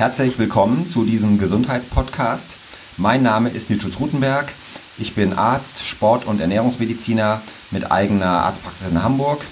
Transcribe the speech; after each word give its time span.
Herzlich 0.00 0.38
willkommen 0.38 0.86
zu 0.86 1.04
diesem 1.04 1.36
Gesundheitspodcast. 1.36 2.52
Mein 2.96 3.22
Name 3.22 3.50
ist 3.50 3.68
Nils 3.68 4.00
Rutenberg. 4.00 4.50
Ich 4.96 5.14
bin 5.14 5.34
Arzt, 5.34 5.84
Sport- 5.84 6.24
und 6.24 6.40
Ernährungsmediziner 6.40 7.42
mit 7.70 7.92
eigener 7.92 8.44
Arztpraxis 8.44 8.88
in 8.88 9.02
Hamburg. 9.02 9.44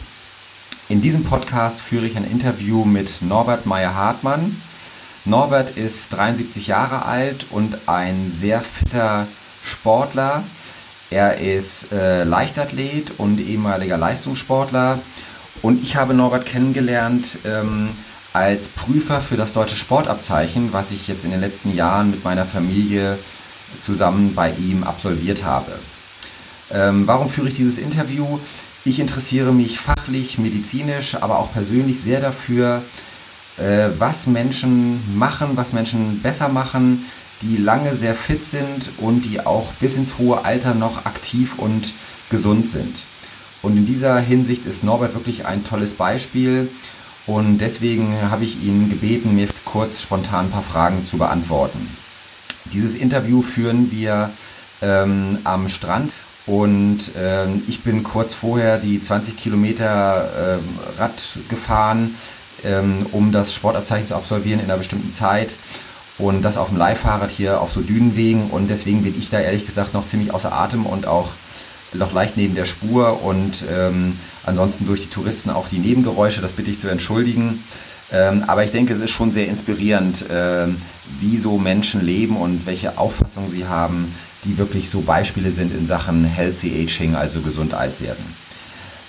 In 0.88 1.02
diesem 1.02 1.24
Podcast 1.24 1.82
führe 1.82 2.06
ich 2.06 2.16
ein 2.16 2.24
Interview 2.24 2.86
mit 2.86 3.20
Norbert 3.20 3.66
Meyer-Hartmann. 3.66 4.62
Norbert 5.26 5.76
ist 5.76 6.14
73 6.14 6.66
Jahre 6.66 7.04
alt 7.04 7.44
und 7.50 7.86
ein 7.86 8.32
sehr 8.34 8.62
fitter 8.62 9.26
Sportler. 9.62 10.44
Er 11.10 11.36
ist 11.36 11.92
äh, 11.92 12.24
Leichtathlet 12.24 13.18
und 13.18 13.38
ehemaliger 13.38 13.98
Leistungssportler. 13.98 14.98
Und 15.60 15.82
ich 15.82 15.96
habe 15.96 16.14
Norbert 16.14 16.46
kennengelernt 16.46 17.40
ähm, 17.44 17.90
als 18.32 18.68
Prüfer 18.68 19.20
für 19.20 19.36
das 19.36 19.52
deutsche 19.52 19.76
Sportabzeichen, 19.76 20.72
was 20.72 20.90
ich 20.90 21.08
jetzt 21.08 21.24
in 21.24 21.30
den 21.30 21.40
letzten 21.40 21.74
Jahren 21.74 22.10
mit 22.10 22.24
meiner 22.24 22.44
Familie 22.44 23.18
zusammen 23.80 24.34
bei 24.34 24.52
ihm 24.52 24.84
absolviert 24.84 25.44
habe. 25.44 25.72
Ähm, 26.70 27.06
warum 27.06 27.28
führe 27.28 27.48
ich 27.48 27.54
dieses 27.54 27.78
Interview? 27.78 28.38
Ich 28.84 29.00
interessiere 29.00 29.52
mich 29.52 29.78
fachlich, 29.78 30.38
medizinisch, 30.38 31.14
aber 31.16 31.38
auch 31.38 31.52
persönlich 31.52 32.00
sehr 32.00 32.20
dafür, 32.20 32.82
äh, 33.56 33.88
was 33.98 34.26
Menschen 34.26 35.18
machen, 35.18 35.50
was 35.54 35.72
Menschen 35.72 36.20
besser 36.22 36.48
machen, 36.48 37.06
die 37.42 37.56
lange 37.56 37.94
sehr 37.94 38.14
fit 38.14 38.44
sind 38.44 38.90
und 38.98 39.22
die 39.22 39.44
auch 39.44 39.72
bis 39.74 39.96
ins 39.96 40.18
hohe 40.18 40.44
Alter 40.44 40.74
noch 40.74 41.06
aktiv 41.06 41.54
und 41.58 41.92
gesund 42.30 42.68
sind. 42.68 42.96
Und 43.62 43.76
in 43.76 43.86
dieser 43.86 44.18
Hinsicht 44.18 44.66
ist 44.66 44.84
Norbert 44.84 45.14
wirklich 45.14 45.46
ein 45.46 45.64
tolles 45.64 45.94
Beispiel. 45.94 46.68
Und 47.28 47.58
deswegen 47.58 48.16
habe 48.22 48.44
ich 48.44 48.62
ihn 48.62 48.88
gebeten, 48.88 49.34
mir 49.34 49.48
kurz 49.66 50.00
spontan 50.00 50.46
ein 50.46 50.50
paar 50.50 50.62
Fragen 50.62 51.04
zu 51.04 51.18
beantworten. 51.18 51.94
Dieses 52.72 52.96
Interview 52.96 53.42
führen 53.42 53.90
wir 53.92 54.30
ähm, 54.80 55.38
am 55.44 55.68
Strand 55.68 56.10
und 56.46 57.00
ähm, 57.18 57.62
ich 57.68 57.82
bin 57.82 58.02
kurz 58.02 58.32
vorher 58.32 58.78
die 58.78 59.02
20 59.02 59.36
Kilometer 59.36 60.58
ähm, 60.58 60.78
Rad 60.96 61.22
gefahren, 61.50 62.14
ähm, 62.64 63.04
um 63.12 63.30
das 63.30 63.52
Sportabzeichen 63.52 64.06
zu 64.06 64.14
absolvieren 64.14 64.60
in 64.60 64.64
einer 64.64 64.78
bestimmten 64.78 65.12
Zeit. 65.12 65.54
Und 66.16 66.40
das 66.40 66.56
auf 66.56 66.70
dem 66.70 66.78
Leihfahrrad 66.78 67.30
hier 67.30 67.60
auf 67.60 67.72
so 67.72 67.82
Dünenwegen. 67.82 68.48
Und 68.50 68.68
deswegen 68.68 69.02
bin 69.02 69.14
ich 69.16 69.28
da 69.28 69.38
ehrlich 69.38 69.66
gesagt 69.66 69.92
noch 69.92 70.06
ziemlich 70.06 70.32
außer 70.32 70.50
Atem 70.50 70.86
und 70.86 71.06
auch 71.06 71.32
noch 71.92 72.14
leicht 72.14 72.38
neben 72.38 72.54
der 72.54 72.64
Spur. 72.64 73.22
Und 73.22 73.64
ähm, 73.70 74.18
ansonsten 74.48 74.86
durch 74.86 75.02
die 75.02 75.10
Touristen 75.10 75.50
auch 75.50 75.68
die 75.68 75.78
Nebengeräusche, 75.78 76.40
das 76.40 76.52
bitte 76.52 76.70
ich 76.70 76.80
zu 76.80 76.88
entschuldigen. 76.88 77.62
Ähm, 78.10 78.44
aber 78.46 78.64
ich 78.64 78.70
denke, 78.70 78.94
es 78.94 79.00
ist 79.00 79.10
schon 79.10 79.30
sehr 79.30 79.48
inspirierend, 79.48 80.24
ähm, 80.30 80.78
wie 81.20 81.36
so 81.36 81.58
Menschen 81.58 82.04
leben 82.04 82.36
und 82.36 82.66
welche 82.66 82.98
Auffassungen 82.98 83.50
sie 83.50 83.66
haben, 83.66 84.14
die 84.44 84.56
wirklich 84.56 84.88
so 84.88 85.02
Beispiele 85.02 85.50
sind 85.50 85.74
in 85.74 85.86
Sachen 85.86 86.24
Healthy 86.24 86.82
Aging, 86.82 87.14
also 87.14 87.40
gesund 87.40 87.74
alt 87.74 88.00
werden. 88.00 88.24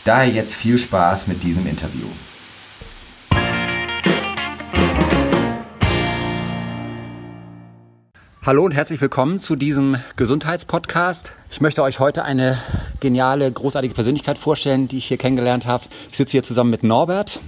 Daher 0.03 0.29
jetzt 0.29 0.55
viel 0.55 0.77
Spaß 0.77 1.27
mit 1.27 1.43
diesem 1.43 1.67
Interview. 1.67 2.07
Hallo 8.49 8.65
und 8.65 8.71
herzlich 8.71 8.99
willkommen 8.99 9.37
zu 9.37 9.55
diesem 9.55 9.97
Gesundheitspodcast. 10.15 11.35
Ich 11.51 11.61
möchte 11.61 11.83
euch 11.83 11.99
heute 11.99 12.23
eine 12.23 12.57
geniale, 12.99 13.51
großartige 13.51 13.93
Persönlichkeit 13.93 14.39
vorstellen, 14.39 14.87
die 14.87 14.97
ich 14.97 15.05
hier 15.05 15.17
kennengelernt 15.17 15.67
habe. 15.67 15.83
Ich 16.09 16.17
sitze 16.17 16.31
hier 16.31 16.41
zusammen 16.41 16.71
mit 16.71 16.81
Norbert. 16.81 17.39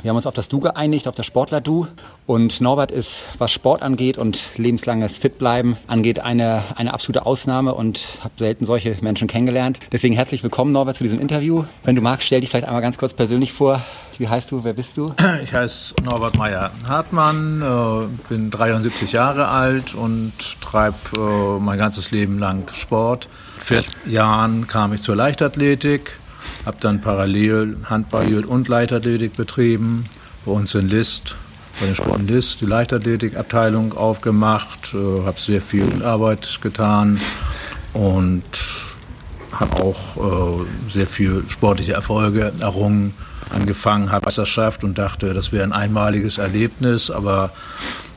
Wir 0.00 0.08
haben 0.08 0.16
uns 0.16 0.26
auf 0.26 0.34
das 0.34 0.48
Du 0.48 0.58
geeinigt, 0.58 1.06
auf 1.06 1.14
das 1.14 1.26
Sportler-Du. 1.26 1.86
Und 2.26 2.60
Norbert 2.62 2.90
ist, 2.90 3.22
was 3.38 3.52
Sport 3.52 3.82
angeht 3.82 4.16
und 4.16 4.40
lebenslanges 4.56 5.18
Fitbleiben 5.18 5.76
angeht, 5.86 6.20
eine, 6.20 6.62
eine 6.76 6.94
absolute 6.94 7.26
Ausnahme 7.26 7.74
und 7.74 8.06
habe 8.20 8.32
selten 8.38 8.64
solche 8.64 8.96
Menschen 9.02 9.28
kennengelernt. 9.28 9.80
Deswegen 9.92 10.14
herzlich 10.14 10.42
willkommen, 10.42 10.72
Norbert, 10.72 10.96
zu 10.96 11.04
diesem 11.04 11.20
Interview. 11.20 11.64
Wenn 11.84 11.94
du 11.94 12.00
magst, 12.00 12.26
stell 12.26 12.40
dich 12.40 12.48
vielleicht 12.48 12.66
einmal 12.66 12.80
ganz 12.80 12.96
kurz 12.96 13.12
persönlich 13.12 13.52
vor. 13.52 13.82
Wie 14.18 14.28
heißt 14.28 14.50
du? 14.50 14.64
Wer 14.64 14.72
bist 14.72 14.96
du? 14.96 15.14
Ich 15.42 15.52
heiße 15.52 15.94
Norbert 16.04 16.36
Meyer-Hartmann, 16.36 17.62
äh, 17.62 18.28
bin 18.28 18.50
73 18.50 19.12
Jahre 19.12 19.48
alt 19.48 19.94
und 19.94 20.32
treibe 20.60 20.96
äh, 21.16 21.60
mein 21.60 21.78
ganzes 21.78 22.10
Leben 22.10 22.38
lang 22.38 22.72
Sport. 22.72 23.28
Vor 23.58 23.78
Jahren 24.06 24.66
kam 24.68 24.92
ich 24.92 25.02
zur 25.02 25.16
Leichtathletik 25.16 26.18
habe 26.64 26.76
dann 26.80 27.00
parallel 27.00 27.76
Handball 27.84 28.44
und 28.44 28.68
Leichtathletik 28.68 29.34
betrieben. 29.36 30.04
Bei 30.44 30.52
uns 30.52 30.74
in 30.74 30.88
List, 30.88 31.36
bei 31.80 31.86
den 31.86 31.94
Sporten 31.94 32.26
List, 32.26 32.60
die 32.60 32.66
Leichtathletikabteilung 32.66 33.96
aufgemacht. 33.96 34.94
Äh, 34.94 35.24
habe 35.24 35.38
sehr 35.38 35.62
viel 35.62 36.04
Arbeit 36.04 36.60
getan 36.62 37.20
und 37.92 38.42
habe 39.52 39.82
auch 39.82 40.60
äh, 40.60 40.64
sehr 40.88 41.06
viel 41.06 41.44
sportliche 41.48 41.92
Erfolge 41.92 42.52
errungen. 42.60 43.14
Angefangen 43.50 44.10
habe 44.10 44.24
Meisterschaft 44.24 44.82
und 44.82 44.96
dachte, 44.96 45.34
das 45.34 45.52
wäre 45.52 45.64
ein 45.64 45.72
einmaliges 45.72 46.38
Erlebnis, 46.38 47.10
aber 47.10 47.52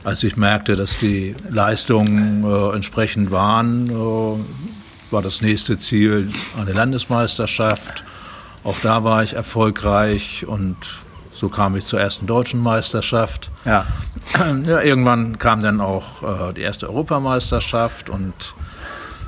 als 0.02 0.22
ich 0.22 0.36
merkte, 0.36 0.76
dass 0.76 0.98
die 0.98 1.34
Leistungen 1.50 2.44
äh, 2.44 2.74
entsprechend 2.74 3.30
waren, 3.30 3.90
äh, 3.90 5.12
war 5.12 5.22
das 5.22 5.42
nächste 5.42 5.76
Ziel 5.76 6.30
eine 6.58 6.72
Landesmeisterschaft. 6.72 8.04
Auch 8.66 8.80
da 8.80 9.04
war 9.04 9.22
ich 9.22 9.34
erfolgreich 9.34 10.44
und 10.44 10.76
so 11.30 11.48
kam 11.48 11.76
ich 11.76 11.86
zur 11.86 12.00
ersten 12.00 12.26
deutschen 12.26 12.60
Meisterschaft. 12.60 13.48
Ja. 13.64 13.86
ja 14.66 14.80
irgendwann 14.80 15.38
kam 15.38 15.60
dann 15.60 15.80
auch 15.80 16.50
äh, 16.50 16.52
die 16.52 16.62
erste 16.62 16.88
Europameisterschaft 16.88 18.10
und 18.10 18.54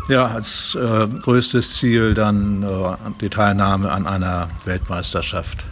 ja, 0.09 0.27
als 0.27 0.75
äh, 0.75 1.07
größtes 1.07 1.77
Ziel 1.77 2.15
dann 2.15 2.65
äh, 2.65 2.97
die 3.21 3.29
Teilnahme 3.29 3.93
an 3.93 4.09
einer 4.09 4.49
Weltmeisterschaft. 4.65 5.67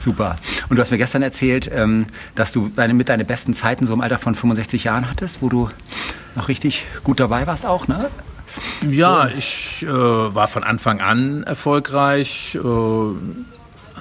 Super. 0.00 0.34
Und 0.68 0.76
du 0.76 0.82
hast 0.82 0.90
mir 0.90 0.98
gestern 0.98 1.22
erzählt, 1.22 1.70
ähm, 1.72 2.06
dass 2.34 2.50
du 2.50 2.70
deine, 2.74 2.92
mit 2.92 3.08
deine 3.08 3.24
besten 3.24 3.54
Zeiten 3.54 3.86
so 3.86 3.92
im 3.92 4.00
Alter 4.00 4.18
von 4.18 4.34
65 4.34 4.82
Jahren 4.82 5.08
hattest, 5.08 5.42
wo 5.42 5.48
du 5.48 5.68
noch 6.34 6.48
richtig 6.48 6.86
gut 7.04 7.20
dabei 7.20 7.46
warst 7.46 7.66
auch, 7.66 7.86
ne? 7.86 8.10
Ja, 8.88 9.28
ich 9.28 9.82
äh, 9.82 9.88
war 9.88 10.48
von 10.48 10.64
Anfang 10.64 11.00
an 11.00 11.42
erfolgreich. 11.44 12.56
Äh, 12.56 13.14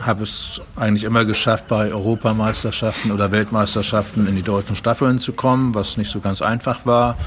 habe 0.06 0.24
es 0.24 0.62
eigentlich 0.76 1.04
immer 1.04 1.26
geschafft, 1.26 1.68
bei 1.68 1.92
Europameisterschaften 1.92 3.12
oder 3.12 3.32
Weltmeisterschaften 3.32 4.28
in 4.28 4.36
die 4.36 4.42
deutschen 4.42 4.76
Staffeln 4.76 5.20
zu 5.20 5.34
kommen, 5.34 5.76
was 5.76 5.98
nicht 5.98 6.10
so 6.10 6.20
ganz 6.20 6.42
einfach 6.42 6.86
war. 6.86 7.18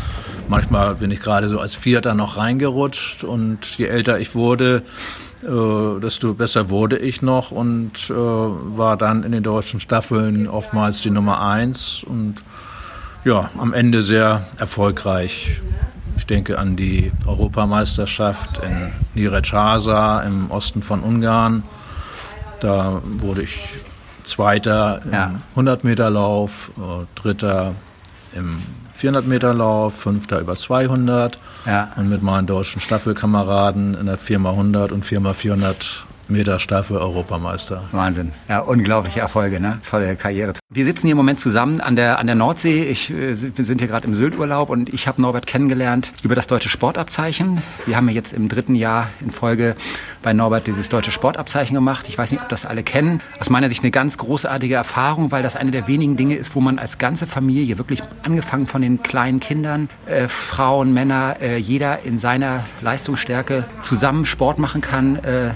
Manchmal 0.48 0.96
bin 0.96 1.10
ich 1.10 1.20
gerade 1.20 1.48
so 1.48 1.60
als 1.60 1.74
Vierter 1.74 2.14
noch 2.14 2.36
reingerutscht 2.36 3.24
und 3.24 3.78
je 3.78 3.86
älter 3.86 4.18
ich 4.18 4.34
wurde, 4.34 4.82
äh, 5.42 6.00
desto 6.00 6.34
besser 6.34 6.70
wurde 6.70 6.98
ich 6.98 7.22
noch 7.22 7.50
und 7.50 8.10
äh, 8.10 8.14
war 8.14 8.96
dann 8.96 9.22
in 9.22 9.32
den 9.32 9.42
deutschen 9.42 9.80
Staffeln 9.80 10.48
oftmals 10.48 11.00
die 11.00 11.10
Nummer 11.10 11.40
eins 11.40 12.02
und 12.04 12.34
ja, 13.24 13.50
am 13.58 13.72
Ende 13.72 14.02
sehr 14.02 14.46
erfolgreich. 14.58 15.62
Ich 16.16 16.26
denke 16.26 16.58
an 16.58 16.76
die 16.76 17.12
Europameisterschaft 17.26 18.58
in 18.58 18.92
Nyíregyháza 19.14 20.22
im 20.22 20.50
Osten 20.50 20.82
von 20.82 21.00
Ungarn. 21.00 21.62
Da 22.60 23.02
wurde 23.04 23.42
ich 23.42 23.78
Zweiter 24.24 25.02
im 25.04 25.66
100-Meter-Lauf, 25.66 26.72
äh, 26.78 27.06
Dritter 27.14 27.74
im 28.34 28.62
400-Meter-Lauf, 28.98 29.94
Fünfter 29.94 30.40
über 30.40 30.56
200 30.56 31.38
ja. 31.66 31.92
und 31.96 32.08
mit 32.08 32.22
meinen 32.22 32.46
deutschen 32.46 32.80
Staffelkameraden 32.80 33.94
in 33.94 34.06
der 34.06 34.18
4x100 34.18 34.92
und 34.92 35.04
4x400 35.04 36.04
Meter 36.28 36.58
Staffel 36.58 36.96
Europameister. 36.96 37.84
Wahnsinn. 37.92 38.32
Ja, 38.48 38.60
unglaubliche 38.60 39.20
Erfolge, 39.20 39.60
ne? 39.60 39.74
Tolle 39.88 40.16
Karriere. 40.16 40.54
Wir 40.72 40.84
sitzen 40.84 41.02
hier 41.02 41.12
im 41.12 41.16
Moment 41.16 41.38
zusammen 41.38 41.80
an 41.80 41.96
der, 41.96 42.18
an 42.18 42.26
der 42.26 42.34
Nordsee. 42.34 42.84
Ich, 42.84 43.10
äh, 43.10 43.36
wir 43.56 43.64
sind 43.64 43.80
hier 43.80 43.88
gerade 43.88 44.06
im 44.06 44.14
Sylturlaub 44.14 44.70
und 44.70 44.92
ich 44.92 45.06
habe 45.06 45.20
Norbert 45.20 45.46
kennengelernt 45.46 46.12
über 46.22 46.34
das 46.34 46.46
deutsche 46.46 46.68
Sportabzeichen. 46.68 47.62
Wir 47.86 47.96
haben 47.96 48.08
jetzt 48.08 48.32
im 48.32 48.48
dritten 48.48 48.74
Jahr 48.74 49.10
in 49.20 49.30
Folge 49.30 49.74
bei 50.22 50.32
Norbert 50.32 50.66
dieses 50.66 50.88
deutsche 50.88 51.10
Sportabzeichen 51.10 51.74
gemacht. 51.74 52.06
Ich 52.08 52.16
weiß 52.16 52.32
nicht, 52.32 52.42
ob 52.42 52.48
das 52.48 52.66
alle 52.66 52.82
kennen. 52.82 53.20
Aus 53.38 53.50
meiner 53.50 53.68
Sicht 53.68 53.82
eine 53.82 53.90
ganz 53.90 54.18
großartige 54.18 54.74
Erfahrung, 54.74 55.30
weil 55.30 55.42
das 55.42 55.56
eine 55.56 55.70
der 55.70 55.86
wenigen 55.86 56.16
Dinge 56.16 56.36
ist, 56.36 56.54
wo 56.54 56.60
man 56.60 56.78
als 56.78 56.98
ganze 56.98 57.26
Familie, 57.26 57.78
wirklich 57.78 58.02
angefangen 58.22 58.66
von 58.66 58.82
den 58.82 59.02
kleinen 59.02 59.40
Kindern, 59.40 59.88
äh, 60.06 60.28
Frauen, 60.28 60.94
Männer, 60.94 61.36
äh, 61.40 61.58
jeder 61.58 62.02
in 62.02 62.18
seiner 62.18 62.64
Leistungsstärke 62.80 63.64
zusammen 63.80 64.24
Sport 64.24 64.58
machen 64.58 64.80
kann. 64.80 65.16
Äh, 65.16 65.50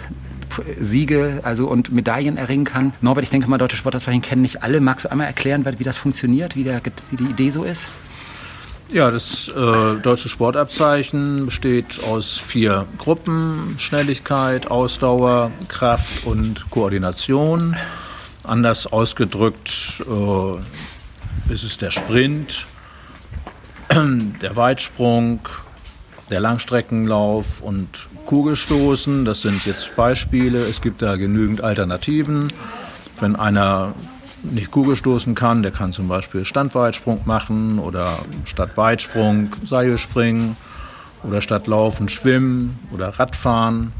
Siege 0.78 1.40
also 1.43 1.69
und 1.69 1.93
Medaillen 1.93 2.37
erringen 2.37 2.64
kann. 2.64 2.93
Norbert, 3.00 3.25
ich 3.25 3.31
denke 3.31 3.49
mal, 3.49 3.58
deutsche 3.58 3.76
Sportabzeichen 3.76 4.22
kennen 4.22 4.43
nicht 4.43 4.62
alle. 4.62 4.81
Magst 4.81 5.05
du 5.05 5.10
einmal 5.10 5.26
erklären, 5.26 5.64
wie 5.78 5.84
das 5.84 5.99
funktioniert, 5.99 6.56
wie, 6.56 6.64
der, 6.64 6.81
wie 7.10 7.16
die 7.16 7.31
Idee 7.31 7.50
so 7.50 7.64
ist? 7.64 7.87
Ja, 8.90 9.10
das 9.10 9.49
äh, 9.49 10.00
deutsche 10.00 10.31
Sportabzeichen 10.31 11.44
besteht 11.44 12.02
aus 12.05 12.38
vier 12.38 12.87
Gruppen: 12.96 13.75
Schnelligkeit, 13.78 14.70
Ausdauer, 14.70 15.50
Kraft 15.69 16.25
und 16.25 16.70
Koordination. 16.70 17.76
Anders 18.44 18.87
ausgedrückt, 18.87 20.02
äh, 20.08 21.52
ist 21.52 21.64
es 21.64 21.76
der 21.76 21.90
Sprint, 21.90 22.66
der 23.93 24.56
Weitsprung, 24.56 25.40
der 26.30 26.40
Langstreckenlauf 26.40 27.60
und 27.60 28.08
Kugelstoßen. 28.26 29.25
Das 29.25 29.40
sind 29.40 29.64
jetzt 29.64 29.96
Beispiele. 29.96 30.60
Es 30.60 30.80
gibt 30.80 31.02
da 31.02 31.16
genügend 31.16 31.62
Alternativen. 31.62 32.48
Wenn 33.20 33.36
einer 33.36 33.94
nicht 34.42 34.70
Kugelstoßen 34.70 35.34
kann, 35.34 35.62
der 35.62 35.72
kann 35.72 35.92
zum 35.92 36.08
Beispiel 36.08 36.44
Standweitsprung 36.44 37.22
machen 37.25 37.78
oder 37.78 38.19
statt 38.44 38.76
Weitsprung 38.76 39.50
Seilspringen 39.64 40.56
oder 41.25 41.42
statt 41.42 41.66
Laufen 41.66 42.08
Schwimmen 42.08 42.78
oder 42.92 43.08
Radfahren. 43.08 43.92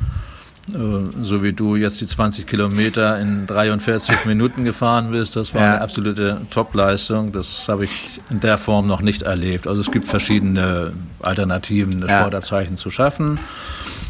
Äh, 0.75 1.23
so 1.23 1.43
wie 1.43 1.53
du 1.53 1.77
jetzt 1.77 2.01
die 2.01 2.07
20 2.07 2.47
Kilometer 2.47 3.19
in 3.19 3.47
43 3.47 4.25
Minuten 4.25 4.65
gefahren 4.65 5.11
bist, 5.11 5.37
das 5.37 5.55
war 5.55 5.63
ja. 5.63 5.73
eine 5.75 5.81
absolute 5.81 6.43
Topleistung. 6.51 7.33
Das 7.33 7.69
habe 7.69 7.85
ich 7.85 8.21
in 8.31 8.41
der 8.41 8.59
Form 8.59 8.87
noch 8.87 9.01
nicht 9.01 9.23
erlebt. 9.23 9.67
Also 9.67 9.81
es 9.81 9.91
gibt 9.91 10.07
verschiedene 10.07 10.93
Alternativen, 11.21 12.01
das 12.01 12.11
ja. 12.11 12.21
Sportabzeichen 12.21 12.77
zu 12.77 12.91
schaffen. 12.91 13.39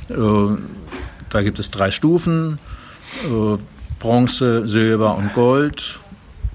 Äh, 0.09 0.15
da 1.31 1.43
gibt 1.43 1.59
es 1.59 1.71
drei 1.71 1.91
Stufen. 1.91 2.59
Äh, 3.25 3.59
Bronze, 3.99 4.69
Silber 4.69 5.17
und 5.17 5.35
Gold 5.35 5.99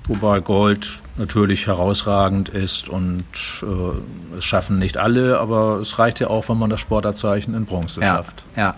wobei 0.07 0.39
Gold 0.39 1.01
natürlich 1.17 1.67
herausragend 1.67 2.49
ist 2.49 2.89
und 2.89 3.23
äh, 3.61 4.37
es 4.37 4.45
schaffen 4.45 4.79
nicht 4.79 4.97
alle, 4.97 5.39
aber 5.39 5.79
es 5.79 5.99
reicht 5.99 6.19
ja 6.19 6.27
auch, 6.27 6.49
wenn 6.49 6.57
man 6.57 6.69
das 6.69 6.81
Sportabzeichen 6.81 7.53
in 7.53 7.65
Bronze 7.65 8.01
ja, 8.01 8.15
schafft. 8.17 8.43
Ja, 8.55 8.75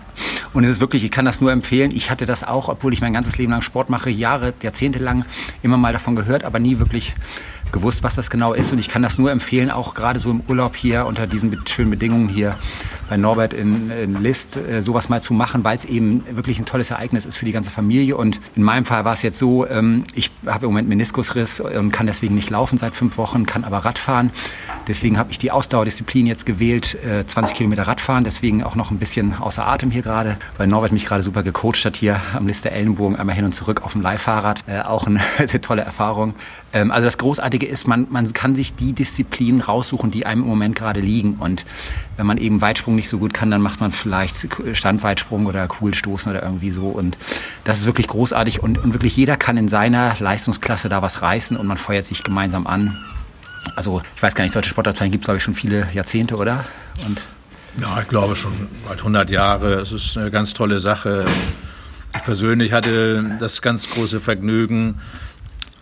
und 0.54 0.64
es 0.64 0.72
ist 0.72 0.82
wirklich, 0.82 1.04
ich 1.04 1.12
kann 1.12 1.26
das 1.26 1.42
nur 1.42 1.52
empfehlen. 1.52 1.92
Ich 1.92 2.12
hatte 2.12 2.26
das 2.26 2.44
auch, 2.44 2.70
obwohl 2.70 2.94
ich 2.94 3.02
mein 3.02 3.14
ganzes 3.14 3.38
Leben 3.38 3.52
lang 3.52 3.62
Sport 3.62 3.90
mache, 3.90 4.10
Jahre, 4.10 4.54
Jahrzehnte 4.62 5.00
lang 5.00 5.26
immer 5.64 5.78
mal 5.78 5.94
davon 5.94 6.16
gehört, 6.16 6.44
aber 6.44 6.60
nie 6.60 6.80
wirklich 6.80 7.16
gewusst, 7.76 8.04
was 8.04 8.16
das 8.16 8.30
genau 8.30 8.54
ist. 8.54 8.72
Und 8.72 8.80
ich 8.80 8.88
kann 8.88 9.02
das 9.02 9.18
nur 9.18 9.32
empfehlen, 9.32 9.70
auch 9.70 9.94
gerade 9.94 10.18
so 10.18 10.32
im 10.32 10.42
Urlaub 10.48 10.76
hier 10.78 11.06
unter 11.06 11.28
diesen 11.28 11.56
schönen 11.68 11.90
Bedingungen 11.90 12.30
hier 12.30 12.56
bei 13.10 13.18
Norbert 13.18 13.54
in, 13.54 13.92
in 13.92 14.24
List, 14.24 14.58
äh, 14.58 14.82
sowas 14.82 15.10
mal 15.10 15.22
zu 15.22 15.34
machen, 15.34 15.64
weil 15.64 15.78
es 15.78 15.84
eben 15.84 16.24
wirklich 16.32 16.58
ein 16.58 16.66
tolles 16.66 16.90
Ereignis 16.90 17.26
ist 17.26 17.36
für 17.36 17.46
die 17.46 17.52
ganze 17.52 17.70
Familie. 17.70 18.16
Und 18.16 18.40
in 18.56 18.64
meinem 18.64 18.86
Fall 18.86 19.04
war 19.04 19.14
es 19.14 19.22
jetzt 19.22 19.38
so, 19.38 19.68
ähm, 19.68 20.06
ich 20.16 20.32
habe 20.46 20.66
im 20.66 20.72
Moment 20.72 20.88
Meniskusriss 20.88 21.60
und 21.60 21.92
kann 21.92 22.08
deswegen 22.08 22.34
nicht 22.34 22.50
laufen 22.50 22.78
seit 22.78 22.96
fünf 22.96 23.18
Wochen, 23.18 23.46
kann 23.46 23.66
aber 23.66 23.80
Radfahren. 23.80 24.32
Deswegen 24.88 25.18
habe 25.18 25.32
ich 25.32 25.38
die 25.38 25.52
Ausdauerdisziplin 25.52 26.28
jetzt 26.28 26.46
gewählt, 26.46 26.96
äh, 27.04 27.26
20 27.26 27.58
Kilometer 27.58 27.84
Radfahren. 27.84 28.24
Deswegen 28.24 28.64
auch 28.64 28.76
noch 28.76 28.92
ein 28.92 29.00
bisschen 29.00 29.36
außer 29.40 29.66
Atem 29.66 29.92
hier 29.92 30.02
gerade, 30.02 30.38
weil 30.58 30.68
Norbert 30.68 30.92
mich 30.92 31.06
gerade 31.06 31.24
super 31.24 31.44
gecoacht 31.44 31.84
hat 31.86 31.96
hier 31.96 32.22
am 32.34 32.48
Liste 32.48 32.72
Ellenbogen 32.72 33.16
einmal 33.16 33.36
hin 33.36 33.46
und 33.46 33.54
zurück 33.54 33.84
auf 33.84 33.94
dem 33.94 34.02
Leihfahrrad. 34.02 34.64
Äh, 34.68 34.82
auch 34.82 35.08
eine 35.38 35.62
tolle 35.62 35.82
Erfahrung. 35.82 36.36
Ähm, 36.74 36.92
also 36.92 37.06
das 37.06 37.18
Großartige 37.18 37.66
ist, 37.66 37.88
man, 37.88 38.08
man 38.10 38.32
kann 38.34 38.54
sich 38.54 38.76
die 38.76 38.94
Disziplinen 38.94 39.62
raussuchen, 39.62 40.12
die 40.12 40.26
einem 40.26 40.44
im 40.44 40.48
Moment 40.48 40.76
gerade 40.76 41.00
liegen. 41.00 41.36
Und 41.36 41.66
wenn 42.18 42.28
man 42.28 42.38
eben 42.38 42.62
Weitsprung 42.62 42.96
nicht 42.96 43.10
so 43.10 43.18
gut 43.18 43.34
kann, 43.34 43.50
dann 43.50 43.62
macht 43.62 43.80
man 43.80 43.92
vielleicht 43.92 44.48
Standweitsprung 44.74 45.46
oder 45.48 45.68
Kugelstoßen 45.68 46.32
oder 46.32 46.44
irgendwie 46.44 46.72
so. 46.72 46.88
Und 46.88 47.18
das 47.64 47.80
ist 47.80 47.86
wirklich 47.86 48.08
großartig. 48.08 48.62
Und, 48.62 48.78
und 48.78 48.94
wirklich 48.94 49.16
jeder 49.16 49.38
kann 49.38 49.58
in 49.58 49.70
seiner 49.70 50.16
Leistungsklasse 50.20 50.90
da 50.90 51.02
was 51.02 51.22
reißen 51.22 51.58
und 51.58 51.66
man 51.66 51.78
feuert 51.78 52.06
sich 52.06 52.24
gemeinsam 52.24 52.68
an. 52.68 52.98
Also 53.76 54.02
ich 54.16 54.22
weiß 54.22 54.36
gar 54.36 54.44
nicht, 54.44 54.54
solche 54.54 54.70
Sportabteilungen 54.70 55.12
gibt 55.12 55.24
es, 55.24 55.26
glaube 55.26 55.38
ich, 55.38 55.44
schon 55.44 55.56
viele 55.56 55.88
Jahrzehnte, 55.94 56.36
oder? 56.36 56.66
Und 57.06 57.22
ja, 57.82 58.02
ich 58.02 58.08
glaube 58.08 58.36
schon 58.36 58.54
bald 58.88 59.00
100 59.00 59.30
Jahre. 59.30 59.74
Es 59.76 59.92
ist 59.92 60.18
eine 60.18 60.32
ganz 60.32 60.54
tolle 60.54 60.80
Sache. 60.80 61.26
Ich 62.16 62.24
persönlich 62.24 62.72
hatte 62.72 63.38
das 63.40 63.62
ganz 63.62 63.90
große 63.90 64.22
Vergnügen, 64.22 65.02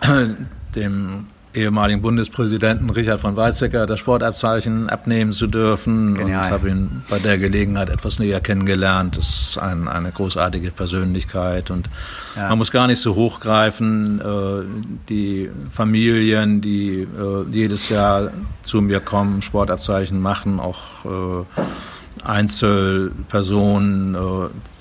dem 0.76 1.28
ehemaligen 1.54 2.02
Bundespräsidenten 2.02 2.90
Richard 2.90 3.22
von 3.22 3.36
Weizsäcker 3.36 3.86
das 3.86 4.00
Sportabzeichen 4.00 4.90
abnehmen 4.90 5.32
zu 5.32 5.48
dürfen 5.48 6.16
Genial. 6.16 6.46
und 6.46 6.52
habe 6.52 6.70
ihn 6.70 7.04
bei 7.10 7.20
der 7.20 7.38
Gelegenheit 7.38 7.90
etwas 7.90 8.20
näher 8.20 8.40
kennengelernt. 8.40 9.18
Das 9.18 9.30
ist 9.30 9.58
ein, 9.58 9.88
eine 9.88 10.12
großartige 10.12 10.72
Persönlichkeit 10.72 11.70
und 11.72 11.90
ja. 12.36 12.50
man 12.50 12.58
muss 12.58 12.72
gar 12.72 12.88
nicht 12.88 13.00
so 13.00 13.16
hochgreifen. 13.16 14.20
Äh, 14.20 14.64
die 15.10 15.50
Familien, 15.70 16.62
die 16.62 17.02
äh, 17.02 17.46
jedes 17.52 17.90
Jahr 17.90 18.32
zu 18.64 18.82
mir 18.82 19.00
kommen, 19.00 19.42
Sportabzeichen 19.42 20.20
machen, 20.20 20.60
auch 20.60 21.06
äh, 21.06 21.46
Einzelpersonen, 22.24 24.16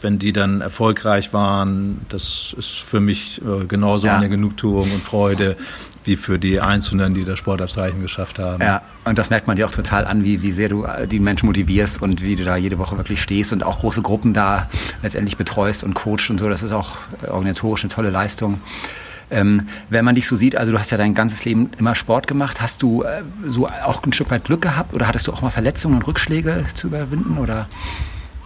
wenn 0.00 0.20
die 0.20 0.32
dann 0.32 0.60
erfolgreich 0.60 1.32
waren, 1.32 2.00
das 2.08 2.54
ist 2.56 2.82
für 2.82 3.00
mich 3.00 3.42
genauso 3.66 4.06
ja. 4.06 4.16
eine 4.16 4.28
Genugtuung 4.28 4.92
und 4.92 5.02
Freude, 5.02 5.56
wie 6.04 6.16
für 6.16 6.38
die 6.38 6.60
Einzelnen, 6.60 7.14
die 7.14 7.24
das 7.24 7.38
Sportabzeichen 7.38 8.00
geschafft 8.00 8.38
haben. 8.38 8.62
Ja, 8.62 8.82
und 9.04 9.18
das 9.18 9.30
merkt 9.30 9.46
man 9.46 9.56
dir 9.56 9.66
auch 9.66 9.72
total 9.72 10.06
an, 10.06 10.24
wie, 10.24 10.42
wie 10.42 10.52
sehr 10.52 10.68
du 10.68 10.84
äh, 10.84 11.06
die 11.06 11.20
Menschen 11.20 11.46
motivierst 11.46 12.02
und 12.02 12.22
wie 12.22 12.36
du 12.36 12.44
da 12.44 12.56
jede 12.56 12.78
Woche 12.78 12.96
wirklich 12.96 13.22
stehst 13.22 13.52
und 13.52 13.62
auch 13.62 13.80
große 13.80 14.02
Gruppen 14.02 14.34
da 14.34 14.68
letztendlich 15.02 15.36
betreust 15.36 15.84
und 15.84 15.94
coachst 15.94 16.30
und 16.30 16.38
so. 16.38 16.48
Das 16.48 16.62
ist 16.62 16.72
auch 16.72 16.96
äh, 17.22 17.28
organisatorisch 17.28 17.84
eine 17.84 17.92
tolle 17.92 18.10
Leistung. 18.10 18.60
Ähm, 19.30 19.66
wenn 19.88 20.04
man 20.04 20.14
dich 20.14 20.26
so 20.26 20.36
sieht, 20.36 20.56
also 20.56 20.72
du 20.72 20.78
hast 20.78 20.90
ja 20.90 20.98
dein 20.98 21.14
ganzes 21.14 21.44
Leben 21.44 21.70
immer 21.78 21.94
Sport 21.94 22.26
gemacht, 22.26 22.60
hast 22.60 22.82
du 22.82 23.02
äh, 23.02 23.22
so 23.46 23.66
auch 23.66 24.02
ein 24.04 24.12
Stück 24.12 24.30
weit 24.30 24.44
Glück 24.44 24.60
gehabt 24.60 24.92
oder 24.92 25.08
hattest 25.08 25.26
du 25.26 25.32
auch 25.32 25.40
mal 25.40 25.50
Verletzungen 25.50 25.96
und 25.96 26.06
Rückschläge 26.06 26.66
zu 26.74 26.88
überwinden 26.88 27.38
oder? 27.38 27.66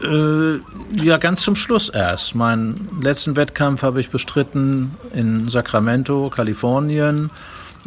Äh, 0.02 0.58
ja, 1.02 1.16
ganz 1.16 1.42
zum 1.42 1.56
Schluss 1.56 1.88
erst. 1.88 2.34
Meinen 2.34 2.74
letzten 3.00 3.36
Wettkampf 3.36 3.82
habe 3.82 4.00
ich 4.00 4.10
bestritten 4.10 4.94
in 5.14 5.48
Sacramento, 5.48 6.28
Kalifornien. 6.28 7.30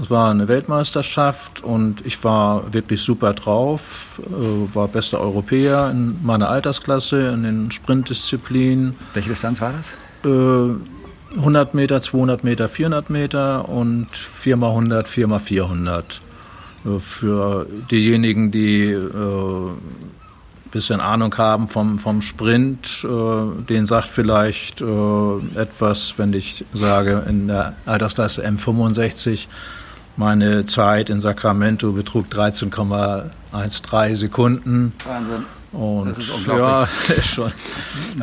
Es 0.01 0.09
war 0.09 0.31
eine 0.31 0.47
Weltmeisterschaft 0.47 1.61
und 1.63 2.06
ich 2.06 2.23
war 2.23 2.73
wirklich 2.73 3.01
super 3.01 3.33
drauf, 3.33 4.21
äh, 4.25 4.75
war 4.75 4.88
bester 4.88 5.19
Europäer 5.19 5.91
in 5.91 6.17
meiner 6.23 6.50
Altersklasse, 6.50 7.29
in 7.29 7.44
den 7.44 7.71
Sprintdisziplinen. 7.71 8.95
Welche 9.13 9.29
Distanz 9.29 9.59
war 9.62 9.73
das? 9.73 9.94
100 10.23 11.73
äh, 11.73 11.75
Meter, 11.75 12.01
200 12.01 12.44
Meter, 12.44 12.69
400 12.69 13.09
Meter 13.09 13.67
und 13.69 14.07
4x100, 14.12 15.05
4x400. 15.05 16.03
Für 17.00 17.67
diejenigen, 17.91 18.51
die 18.51 18.97
bisschen 20.71 21.01
Ahnung 21.01 21.36
haben 21.38 21.68
vom, 21.68 22.00
vom 22.00 22.21
Sprint, 22.21 23.06
äh, 23.06 23.63
den 23.63 23.86
sagt 23.86 24.07
vielleicht 24.07 24.81
äh, 24.81 25.38
etwas, 25.56 26.18
wenn 26.18 26.33
ich 26.33 26.66
sage, 26.74 27.24
in 27.27 27.48
der 27.48 27.74
Altersklasse 27.86 28.45
M65 28.45 29.48
meine 30.18 30.66
Zeit 30.66 31.10
in 31.10 31.21
Sacramento 31.21 31.94
betrug 31.94 32.27
13,13 32.27 34.15
Sekunden. 34.15 34.93
Wahnsinn. 35.05 35.46
Und 35.72 36.10
das 36.10 36.17
ist 36.17 36.48
ja, 36.48 36.84
ist 37.17 37.27
schon, 37.27 37.51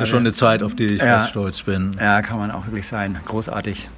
ist 0.01 0.09
schon 0.09 0.19
eine 0.19 0.33
Zeit, 0.33 0.63
auf 0.63 0.75
die 0.75 0.87
ich 0.87 0.99
ja, 0.99 1.19
ganz 1.19 1.29
stolz 1.29 1.63
bin. 1.63 1.93
Ja, 1.99 2.21
kann 2.23 2.39
man 2.39 2.51
auch 2.51 2.67
wirklich 2.67 2.87
sein. 2.87 3.19
Großartig. 3.25 3.89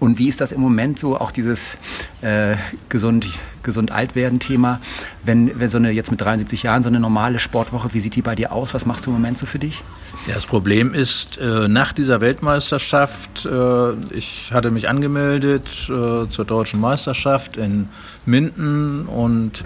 Und 0.00 0.18
wie 0.18 0.28
ist 0.28 0.40
das 0.40 0.52
im 0.52 0.60
Moment 0.60 0.98
so, 0.98 1.18
auch 1.18 1.32
dieses 1.32 1.76
äh, 2.20 2.54
gesund, 2.88 3.26
gesund 3.62 3.90
alt 3.90 4.14
werden 4.14 4.38
Thema? 4.38 4.80
Wenn, 5.24 5.58
wenn 5.58 5.70
so 5.70 5.78
eine 5.78 5.90
jetzt 5.90 6.10
mit 6.10 6.20
73 6.20 6.62
Jahren 6.62 6.82
so 6.82 6.88
eine 6.88 7.00
normale 7.00 7.40
Sportwoche, 7.40 7.92
wie 7.94 8.00
sieht 8.00 8.14
die 8.14 8.22
bei 8.22 8.34
dir 8.36 8.52
aus? 8.52 8.74
Was 8.74 8.86
machst 8.86 9.06
du 9.06 9.10
im 9.10 9.16
Moment 9.16 9.38
so 9.38 9.46
für 9.46 9.58
dich? 9.58 9.82
Ja, 10.26 10.34
das 10.34 10.46
Problem 10.46 10.94
ist, 10.94 11.38
äh, 11.38 11.66
nach 11.68 11.92
dieser 11.92 12.20
Weltmeisterschaft, 12.20 13.44
äh, 13.46 13.92
ich 14.14 14.52
hatte 14.52 14.70
mich 14.70 14.88
angemeldet 14.88 15.66
äh, 15.88 16.28
zur 16.28 16.44
deutschen 16.44 16.80
Meisterschaft 16.80 17.56
in 17.56 17.88
Minden 18.24 19.06
und 19.06 19.64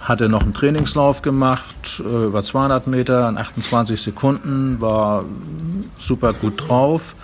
hatte 0.00 0.28
noch 0.28 0.42
einen 0.42 0.54
Trainingslauf 0.54 1.22
gemacht, 1.22 2.00
äh, 2.04 2.26
über 2.26 2.42
200 2.44 2.86
Meter 2.86 3.28
in 3.28 3.38
28 3.38 4.00
Sekunden, 4.00 4.80
war 4.80 5.24
super 5.98 6.32
gut 6.32 6.68
drauf. 6.68 7.16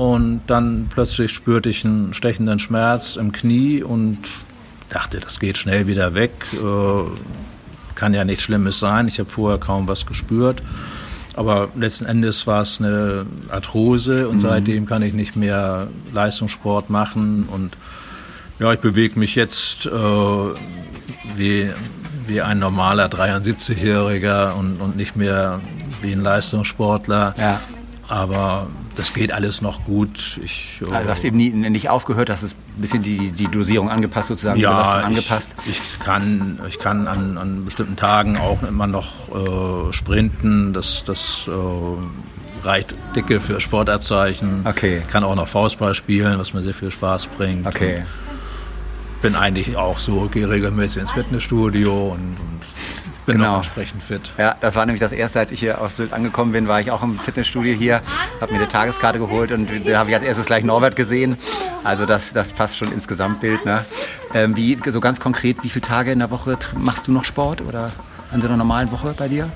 Und 0.00 0.40
dann 0.46 0.86
plötzlich 0.88 1.30
spürte 1.30 1.68
ich 1.68 1.84
einen 1.84 2.14
stechenden 2.14 2.58
Schmerz 2.58 3.16
im 3.16 3.32
Knie 3.32 3.82
und 3.82 4.18
dachte, 4.88 5.20
das 5.20 5.38
geht 5.38 5.58
schnell 5.58 5.86
wieder 5.86 6.14
weg. 6.14 6.32
Äh, 6.54 7.02
kann 7.96 8.14
ja 8.14 8.24
nichts 8.24 8.44
Schlimmes 8.44 8.80
sein. 8.80 9.08
Ich 9.08 9.18
habe 9.18 9.28
vorher 9.28 9.58
kaum 9.58 9.88
was 9.88 10.06
gespürt. 10.06 10.62
Aber 11.36 11.68
letzten 11.76 12.06
Endes 12.06 12.46
war 12.46 12.62
es 12.62 12.80
eine 12.80 13.26
Arthrose 13.50 14.26
und 14.30 14.36
mhm. 14.36 14.40
seitdem 14.40 14.86
kann 14.86 15.02
ich 15.02 15.12
nicht 15.12 15.36
mehr 15.36 15.88
Leistungssport 16.14 16.88
machen. 16.88 17.46
Und 17.52 17.76
ja, 18.58 18.72
ich 18.72 18.80
bewege 18.80 19.18
mich 19.18 19.34
jetzt 19.34 19.84
äh, 19.84 19.90
wie, 21.36 21.68
wie 22.26 22.40
ein 22.40 22.58
normaler 22.58 23.08
73-Jähriger 23.08 24.54
und, 24.54 24.80
und 24.80 24.96
nicht 24.96 25.14
mehr 25.14 25.60
wie 26.00 26.12
ein 26.12 26.22
Leistungssportler. 26.22 27.34
Ja. 27.38 27.60
Aber 28.08 28.68
das 29.00 29.14
geht 29.14 29.32
alles 29.32 29.62
noch 29.62 29.86
gut. 29.86 30.38
Ich, 30.44 30.82
also 30.82 30.92
du 30.92 31.08
hast 31.08 31.24
eben 31.24 31.38
nie, 31.38 31.48
nicht 31.48 31.88
aufgehört, 31.88 32.28
hast 32.28 32.42
es 32.42 32.52
ein 32.52 32.82
bisschen 32.82 33.02
die, 33.02 33.30
die 33.30 33.48
Dosierung 33.48 33.88
angepasst, 33.88 34.28
sozusagen, 34.28 34.60
ja, 34.60 34.98
die 34.98 35.04
angepasst? 35.06 35.56
Ich, 35.64 35.80
ich 35.80 35.98
kann, 36.00 36.60
ich 36.68 36.78
kann 36.78 37.08
an, 37.08 37.38
an 37.38 37.64
bestimmten 37.64 37.96
Tagen 37.96 38.36
auch 38.36 38.62
immer 38.62 38.86
noch 38.86 39.30
äh, 39.30 39.92
sprinten. 39.94 40.74
Das, 40.74 41.02
das 41.04 41.48
äh, 41.48 42.66
reicht 42.66 42.94
dicke 43.16 43.40
für 43.40 43.58
Sportabzeichen. 43.58 44.66
Okay. 44.66 45.00
Kann 45.10 45.24
auch 45.24 45.34
noch 45.34 45.48
Faustball 45.48 45.94
spielen, 45.94 46.38
was 46.38 46.52
mir 46.52 46.62
sehr 46.62 46.74
viel 46.74 46.90
Spaß 46.90 47.28
bringt. 47.38 47.66
Okay. 47.66 48.02
bin 49.22 49.34
eigentlich 49.34 49.78
auch 49.78 49.98
so, 49.98 50.28
gehe 50.28 50.46
regelmäßig 50.48 51.00
ins 51.00 51.12
Fitnessstudio 51.12 52.10
und, 52.12 52.20
und 52.20 52.60
bin 53.26 53.38
genau. 53.38 53.52
auch 53.52 53.56
entsprechend 53.58 54.02
fit. 54.02 54.32
Ja, 54.38 54.56
das 54.60 54.74
war 54.74 54.86
nämlich 54.86 55.00
das 55.00 55.12
erste, 55.12 55.38
als 55.38 55.50
ich 55.50 55.60
hier 55.60 55.80
aus 55.80 55.96
Sylt 55.96 56.12
angekommen 56.12 56.52
bin, 56.52 56.68
war 56.68 56.80
ich 56.80 56.90
auch 56.90 57.02
im 57.02 57.18
Fitnessstudio 57.18 57.74
hier, 57.74 58.00
habe 58.40 58.52
mir 58.52 58.58
eine 58.58 58.68
Tageskarte 58.68 59.18
geholt 59.18 59.52
und 59.52 59.68
da 59.86 59.98
habe 59.98 60.10
ich 60.10 60.16
als 60.16 60.24
erstes 60.24 60.46
gleich 60.46 60.64
Norbert 60.64 60.96
gesehen. 60.96 61.36
Also 61.84 62.06
das, 62.06 62.32
das 62.32 62.52
passt 62.52 62.76
schon 62.76 62.92
ins 62.92 63.06
Gesamtbild. 63.08 63.64
Ne? 63.64 63.84
Ähm, 64.34 64.56
wie, 64.56 64.78
so 64.90 65.00
ganz 65.00 65.20
konkret, 65.20 65.62
wie 65.62 65.68
viele 65.68 65.86
Tage 65.86 66.12
in 66.12 66.18
der 66.18 66.30
Woche 66.30 66.56
machst 66.76 67.08
du 67.08 67.12
noch 67.12 67.24
Sport 67.24 67.62
oder 67.62 67.90
in 68.32 68.40
so 68.40 68.48
einer 68.48 68.56
normalen 68.56 68.90
Woche 68.92 69.14
bei 69.16 69.28
dir? 69.28 69.50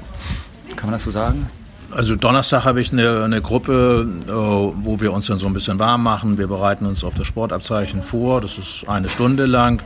Kann 0.76 0.86
man 0.86 0.92
das 0.92 1.02
so 1.02 1.10
sagen? 1.10 1.46
Also 1.90 2.16
Donnerstag 2.16 2.64
habe 2.64 2.80
ich 2.80 2.92
eine, 2.92 3.22
eine 3.22 3.40
Gruppe, 3.40 4.08
äh, 4.26 4.30
wo 4.30 5.00
wir 5.00 5.12
uns 5.12 5.26
dann 5.26 5.38
so 5.38 5.46
ein 5.46 5.52
bisschen 5.52 5.78
warm 5.78 6.02
machen. 6.02 6.38
Wir 6.38 6.48
bereiten 6.48 6.86
uns 6.86 7.04
auf 7.04 7.14
das 7.14 7.26
Sportabzeichen 7.28 8.02
vor. 8.02 8.40
Das 8.40 8.58
ist 8.58 8.88
eine 8.88 9.08
Stunde 9.08 9.46
lang. 9.46 9.80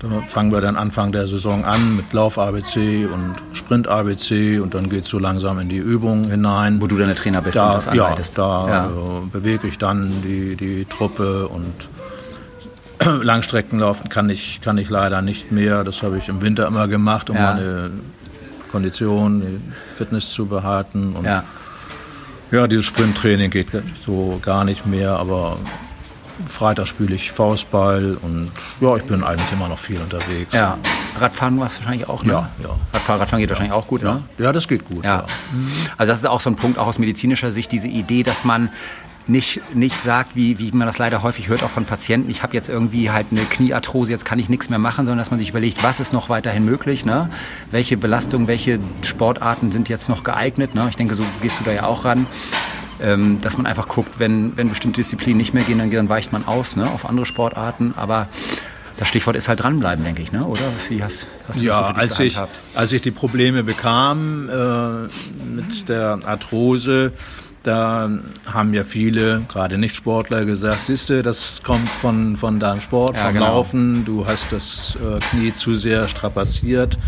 Da 0.00 0.08
fangen 0.26 0.52
wir 0.52 0.60
dann 0.60 0.76
Anfang 0.76 1.10
der 1.10 1.26
Saison 1.26 1.64
an 1.64 1.96
mit 1.96 2.12
Lauf-ABC 2.12 3.06
und 3.06 3.34
Sprint-ABC 3.52 4.60
und 4.60 4.74
dann 4.74 4.88
geht 4.88 5.04
es 5.04 5.10
so 5.10 5.18
langsam 5.18 5.58
in 5.58 5.68
die 5.68 5.78
Übung 5.78 6.30
hinein. 6.30 6.80
Wo 6.80 6.86
du 6.86 6.96
dann 6.96 7.08
der 7.08 7.16
Trainer 7.16 7.42
bist 7.42 7.56
da, 7.56 7.70
und 7.70 7.76
das 7.78 7.88
anleitest. 7.88 8.38
Ja, 8.38 8.44
da 8.44 8.68
ja. 8.68 8.86
Äh, 8.86 9.26
bewege 9.32 9.66
ich 9.66 9.76
dann 9.78 10.22
die, 10.22 10.56
die 10.56 10.84
Truppe 10.84 11.48
und 11.48 11.88
Langstreckenlaufen 13.24 14.08
kann 14.08 14.30
ich, 14.30 14.60
kann 14.60 14.78
ich 14.78 14.88
leider 14.88 15.20
nicht 15.20 15.50
mehr. 15.50 15.82
Das 15.82 16.04
habe 16.04 16.18
ich 16.18 16.28
im 16.28 16.42
Winter 16.42 16.68
immer 16.68 16.86
gemacht, 16.86 17.28
um 17.28 17.36
ja. 17.36 17.54
meine 17.54 17.90
Kondition, 18.70 19.40
die 19.40 19.60
Fitness 19.94 20.30
zu 20.30 20.46
behalten. 20.46 21.16
Und 21.16 21.24
ja. 21.24 21.42
ja, 22.52 22.68
dieses 22.68 22.84
Sprinttraining 22.84 23.50
geht 23.50 23.68
so 24.00 24.38
gar 24.42 24.64
nicht 24.64 24.86
mehr, 24.86 25.18
aber 25.18 25.56
Freitag 26.46 26.86
spiele 26.86 27.14
ich 27.14 27.32
Faustball 27.32 28.16
und 28.22 28.50
ja, 28.80 28.96
ich 28.96 29.02
bin 29.04 29.24
eigentlich 29.24 29.50
immer 29.52 29.68
noch 29.68 29.78
viel 29.78 30.00
unterwegs. 30.00 30.52
Ja. 30.54 30.78
Radfahren 31.18 31.56
machst 31.56 31.78
du 31.78 31.82
wahrscheinlich 31.82 32.08
auch, 32.08 32.22
ne? 32.22 32.32
Ja, 32.32 32.50
ja. 32.62 32.70
Radfahren, 32.92 33.20
Radfahren 33.20 33.40
geht 33.40 33.50
ja. 33.50 33.56
wahrscheinlich 33.56 33.74
auch 33.74 33.86
gut, 33.86 34.02
ja. 34.02 34.14
ne? 34.14 34.22
Ja, 34.38 34.52
das 34.52 34.68
geht 34.68 34.84
gut. 34.84 35.04
Ja. 35.04 35.24
Also 35.96 36.12
das 36.12 36.20
ist 36.20 36.26
auch 36.26 36.40
so 36.40 36.50
ein 36.50 36.56
Punkt, 36.56 36.78
auch 36.78 36.86
aus 36.86 36.98
medizinischer 36.98 37.52
Sicht, 37.52 37.72
diese 37.72 37.88
Idee, 37.88 38.22
dass 38.22 38.44
man 38.44 38.70
nicht, 39.28 39.60
nicht 39.74 39.96
sagt, 39.96 40.34
wie, 40.34 40.58
wie 40.58 40.72
man 40.72 40.86
das 40.86 40.98
leider 40.98 41.22
häufig 41.22 41.48
hört, 41.48 41.62
auch 41.62 41.70
von 41.70 41.84
Patienten, 41.84 42.30
ich 42.30 42.42
habe 42.42 42.54
jetzt 42.54 42.68
irgendwie 42.68 43.10
halt 43.10 43.26
eine 43.30 43.42
Kniearthrose, 43.42 44.10
jetzt 44.10 44.24
kann 44.24 44.38
ich 44.38 44.48
nichts 44.48 44.70
mehr 44.70 44.78
machen, 44.78 45.04
sondern 45.04 45.18
dass 45.18 45.30
man 45.30 45.38
sich 45.38 45.50
überlegt, 45.50 45.82
was 45.82 46.00
ist 46.00 46.12
noch 46.12 46.28
weiterhin 46.28 46.64
möglich, 46.64 47.04
ne? 47.04 47.28
welche 47.70 47.96
Belastungen, 47.96 48.46
welche 48.48 48.78
Sportarten 49.02 49.70
sind 49.70 49.88
jetzt 49.88 50.08
noch 50.08 50.24
geeignet. 50.24 50.74
Ne? 50.74 50.86
Ich 50.88 50.96
denke, 50.96 51.14
so 51.14 51.24
gehst 51.42 51.60
du 51.60 51.64
da 51.64 51.72
ja 51.72 51.84
auch 51.84 52.04
ran. 52.04 52.26
Ähm, 53.00 53.40
dass 53.40 53.56
man 53.56 53.66
einfach 53.66 53.86
guckt, 53.86 54.18
wenn, 54.18 54.56
wenn 54.56 54.68
bestimmte 54.68 54.96
Disziplinen 54.96 55.36
nicht 55.36 55.54
mehr 55.54 55.62
gehen, 55.62 55.78
dann, 55.78 55.90
dann 55.90 56.08
weicht 56.08 56.32
man 56.32 56.46
aus 56.46 56.74
ne? 56.74 56.90
auf 56.90 57.08
andere 57.08 57.26
Sportarten. 57.26 57.94
Aber 57.96 58.28
das 58.96 59.06
Stichwort 59.06 59.36
ist 59.36 59.48
halt 59.48 59.60
dranbleiben, 59.60 60.04
denke 60.04 60.22
ich, 60.22 60.32
ne? 60.32 60.44
oder? 60.44 60.64
Wie 60.88 61.02
hast, 61.02 61.28
hast 61.46 61.60
du 61.60 61.64
ja, 61.64 61.92
so 61.94 62.00
als 62.00 62.18
ich, 62.18 62.36
als 62.74 62.92
ich 62.92 63.00
die 63.00 63.12
Probleme 63.12 63.62
bekam 63.62 64.48
äh, 64.48 65.54
mit 65.54 65.88
der 65.88 66.18
Arthrose, 66.24 67.12
da 67.62 68.10
haben 68.46 68.74
ja 68.74 68.82
viele, 68.82 69.42
gerade 69.48 69.78
Nicht-Sportler, 69.78 70.44
gesagt, 70.44 70.86
siehste, 70.86 71.22
das 71.22 71.62
kommt 71.62 71.88
von, 71.88 72.36
von 72.36 72.58
deinem 72.58 72.80
Sport, 72.80 73.14
ja, 73.14 73.26
vom 73.26 73.34
genau. 73.34 73.46
Laufen, 73.46 74.04
du 74.04 74.26
hast 74.26 74.52
das 74.52 74.96
äh, 74.96 75.18
Knie 75.30 75.52
zu 75.52 75.74
sehr 75.74 76.08
strapaziert. 76.08 76.98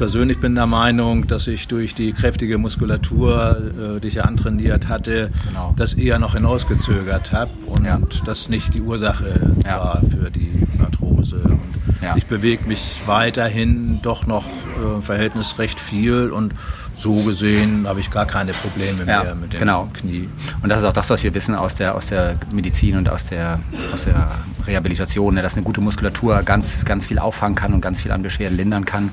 Ich 0.00 0.02
persönlich 0.02 0.40
bin 0.40 0.54
der 0.54 0.66
Meinung, 0.66 1.26
dass 1.26 1.46
ich 1.46 1.68
durch 1.68 1.94
die 1.94 2.14
kräftige 2.14 2.56
Muskulatur, 2.56 3.96
äh, 3.96 4.00
die 4.00 4.08
ich 4.08 4.14
ja 4.14 4.22
antrainiert 4.22 4.88
hatte, 4.88 5.30
genau. 5.46 5.74
das 5.76 5.92
eher 5.92 6.18
noch 6.18 6.32
hinausgezögert 6.32 7.32
habe 7.32 7.50
und 7.66 7.84
ja. 7.84 8.00
das 8.24 8.48
nicht 8.48 8.72
die 8.72 8.80
Ursache 8.80 9.54
ja. 9.62 9.78
war 9.78 10.00
für 10.00 10.30
die 10.30 10.66
Arthrose. 10.82 11.42
Und 11.42 11.60
ja. 12.00 12.16
ich 12.16 12.24
bewege 12.24 12.66
mich 12.66 13.02
weiterhin 13.04 14.00
doch 14.00 14.26
noch 14.26 14.46
äh, 14.46 15.02
verhältnisrecht 15.02 15.78
viel 15.78 16.30
und 16.30 16.54
so 16.96 17.16
gesehen 17.22 17.86
habe 17.86 18.00
ich 18.00 18.10
gar 18.10 18.24
keine 18.24 18.52
Probleme 18.52 19.00
ja, 19.00 19.22
mehr 19.22 19.34
mit 19.34 19.52
dem 19.52 19.58
genau. 19.58 19.90
Knie. 19.92 20.30
Und 20.62 20.70
das 20.70 20.78
ist 20.78 20.86
auch 20.86 20.94
das, 20.94 21.10
was 21.10 21.22
wir 21.22 21.34
wissen 21.34 21.54
aus 21.54 21.74
der, 21.74 21.94
aus 21.94 22.06
der 22.06 22.36
Medizin 22.54 22.96
und 22.96 23.10
aus 23.10 23.26
der, 23.26 23.60
aus 23.92 24.04
der 24.06 24.30
Rehabilitation, 24.66 25.34
ne, 25.34 25.42
dass 25.42 25.56
eine 25.56 25.62
gute 25.62 25.82
Muskulatur 25.82 26.42
ganz, 26.42 26.86
ganz 26.86 27.04
viel 27.04 27.18
auffangen 27.18 27.54
kann 27.54 27.74
und 27.74 27.82
ganz 27.82 28.00
viel 28.00 28.12
an 28.12 28.22
Beschwerden 28.22 28.56
lindern 28.56 28.86
kann. 28.86 29.10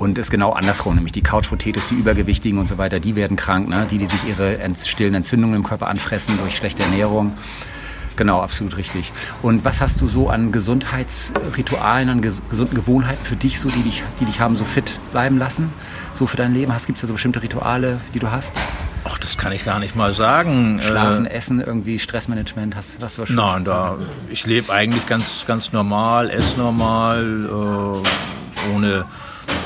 Und 0.00 0.16
ist 0.16 0.30
genau 0.30 0.52
andersrum, 0.52 0.94
nämlich 0.94 1.12
die 1.12 1.20
Couch-Potatoes, 1.20 1.88
die 1.90 1.94
Übergewichtigen 1.94 2.58
und 2.58 2.68
so 2.68 2.78
weiter, 2.78 3.00
die 3.00 3.16
werden 3.16 3.36
krank, 3.36 3.68
ne? 3.68 3.86
die, 3.88 3.98
die 3.98 4.06
sich 4.06 4.24
ihre 4.26 4.58
stillen 4.74 5.12
Entzündungen 5.12 5.56
im 5.56 5.62
Körper 5.62 5.88
anfressen 5.88 6.38
durch 6.38 6.56
schlechte 6.56 6.82
Ernährung. 6.82 7.36
Genau, 8.16 8.40
absolut 8.40 8.78
richtig. 8.78 9.12
Und 9.42 9.62
was 9.66 9.82
hast 9.82 10.00
du 10.00 10.08
so 10.08 10.30
an 10.30 10.52
Gesundheitsritualen, 10.52 12.08
an 12.08 12.22
gesunden 12.22 12.74
Gewohnheiten 12.74 13.22
für 13.26 13.36
dich 13.36 13.60
so, 13.60 13.68
die 13.68 13.82
dich, 13.82 14.02
die 14.20 14.24
dich 14.24 14.40
haben 14.40 14.56
so 14.56 14.64
fit 14.64 14.98
bleiben 15.12 15.36
lassen? 15.36 15.70
So 16.14 16.26
für 16.26 16.38
dein 16.38 16.54
Leben? 16.54 16.72
Gibt 16.86 16.96
es 16.96 17.02
da 17.02 17.06
so 17.06 17.12
bestimmte 17.12 17.42
Rituale, 17.42 18.00
die 18.14 18.20
du 18.20 18.30
hast? 18.30 18.54
Ach, 19.04 19.18
das 19.18 19.36
kann 19.36 19.52
ich 19.52 19.66
gar 19.66 19.80
nicht 19.80 19.96
mal 19.96 20.12
sagen. 20.14 20.80
Schlafen, 20.82 21.26
äh, 21.26 21.30
Essen, 21.30 21.60
irgendwie 21.60 21.98
Stressmanagement, 21.98 22.74
hast, 22.74 22.96
hast 23.02 23.18
du 23.18 23.22
was 23.22 23.28
Nein, 23.28 23.66
da, 23.66 23.98
ich 24.30 24.46
lebe 24.46 24.72
eigentlich 24.72 25.06
ganz, 25.06 25.44
ganz 25.46 25.72
normal, 25.72 26.30
esse 26.30 26.58
normal, 26.58 27.48
äh, 27.50 28.74
ohne, 28.74 29.04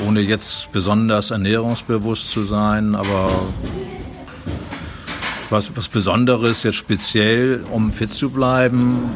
ohne 0.05 0.21
jetzt 0.21 0.71
besonders 0.71 1.31
ernährungsbewusst 1.31 2.31
zu 2.31 2.43
sein, 2.43 2.95
aber 2.95 3.31
was, 5.49 5.75
was 5.75 5.87
Besonderes 5.89 6.63
jetzt 6.63 6.75
speziell, 6.75 7.63
um 7.71 7.91
fit 7.91 8.09
zu 8.09 8.29
bleiben, 8.29 9.09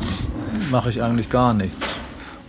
mache 0.71 0.89
ich 0.89 1.01
eigentlich 1.01 1.29
gar 1.29 1.53
nichts. 1.53 1.99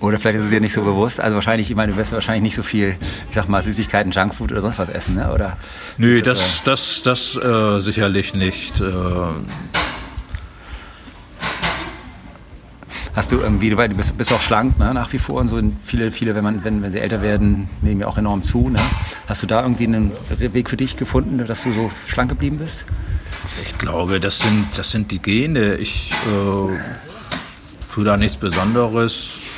Oder 0.01 0.19
vielleicht 0.19 0.39
ist 0.39 0.45
es 0.45 0.51
dir 0.51 0.61
nicht 0.61 0.73
so 0.73 0.83
bewusst. 0.83 1.21
Also 1.21 1.35
wahrscheinlich, 1.35 1.71
ich 1.71 1.77
meine, 1.77 1.93
du 1.93 1.99
wirst 1.99 2.13
wahrscheinlich 2.13 2.43
nicht 2.43 2.57
so 2.57 2.63
viel, 2.63 2.97
ich 3.29 3.35
sag 3.35 3.49
mal, 3.49 3.63
Süßigkeiten, 3.63 4.13
Junkfood 4.13 4.51
oder 4.51 4.63
sonst 4.63 4.79
was 4.79 4.89
essen, 4.89 5.15
ne? 5.17 5.31
Oder? 5.33 5.59
Nö, 5.99 6.23
das, 6.23 6.63
das, 6.65 7.03
das, 7.03 7.35
das 7.35 7.45
äh, 7.45 7.81
sicherlich 7.81 8.35
nicht. 8.35 8.81
Äh, 8.81 8.85
Hast 13.15 13.33
du 13.33 13.39
irgendwie, 13.39 13.71
du 13.71 13.77
bist, 13.77 14.17
bist 14.17 14.33
auch 14.33 14.41
schlank, 14.41 14.79
ne, 14.79 14.95
nach 14.95 15.13
wie 15.13 15.19
vor 15.19 15.41
und 15.41 15.49
so. 15.49 15.61
Viele, 15.83 16.11
viele, 16.13 16.35
wenn, 16.35 16.45
man, 16.45 16.65
wenn, 16.65 16.83
wenn 16.83 16.93
sie 16.93 17.01
älter 17.01 17.23
werden, 17.23 17.69
nehmen 17.83 18.01
ja 18.03 18.07
auch 18.07 18.19
enorm 18.19 18.43
zu. 18.43 18.69
Ne? 18.69 18.79
Hast 19.27 19.43
du 19.43 19.47
da 19.47 19.63
irgendwie 19.63 19.85
einen 19.85 20.13
Weg 20.39 20.71
für 20.71 20.77
dich 20.77 20.97
gefunden, 20.97 21.45
dass 21.47 21.65
du 21.65 21.73
so 21.73 21.91
schlank 22.07 22.31
geblieben 22.31 22.59
bist? 22.59 22.85
Ich 23.65 23.77
glaube, 23.79 24.21
das 24.21 24.39
sind, 24.39 24.67
das 24.77 24.91
sind 24.93 25.11
die 25.11 25.21
Gene. 25.21 25.75
Ich 25.77 26.13
äh, 26.13 27.93
tue 27.93 28.05
da 28.05 28.17
nichts 28.17 28.37
Besonderes 28.37 29.15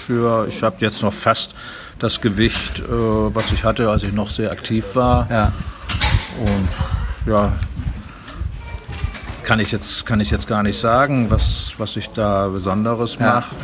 für. 0.06 0.46
Ich 0.48 0.62
habe 0.62 0.76
jetzt 0.78 1.02
noch 1.02 1.12
fast 1.12 1.54
das 1.98 2.20
Gewicht, 2.20 2.80
äh, 2.80 2.84
was 2.88 3.52
ich 3.52 3.64
hatte, 3.64 3.90
als 3.90 4.02
ich 4.02 4.12
noch 4.12 4.30
sehr 4.30 4.50
aktiv 4.50 4.84
war. 4.94 5.30
Ja. 5.30 5.52
Und 6.40 7.30
ja, 7.30 7.52
kann 9.52 9.60
ich 9.60 9.70
jetzt, 9.70 10.06
kann 10.06 10.18
ich 10.18 10.30
jetzt 10.30 10.48
gar 10.48 10.62
nicht 10.62 10.78
sagen, 10.78 11.30
was, 11.30 11.74
was 11.76 11.98
ich 11.98 12.08
da 12.08 12.48
Besonderes 12.48 13.18
ja. 13.20 13.34
mache. 13.34 13.54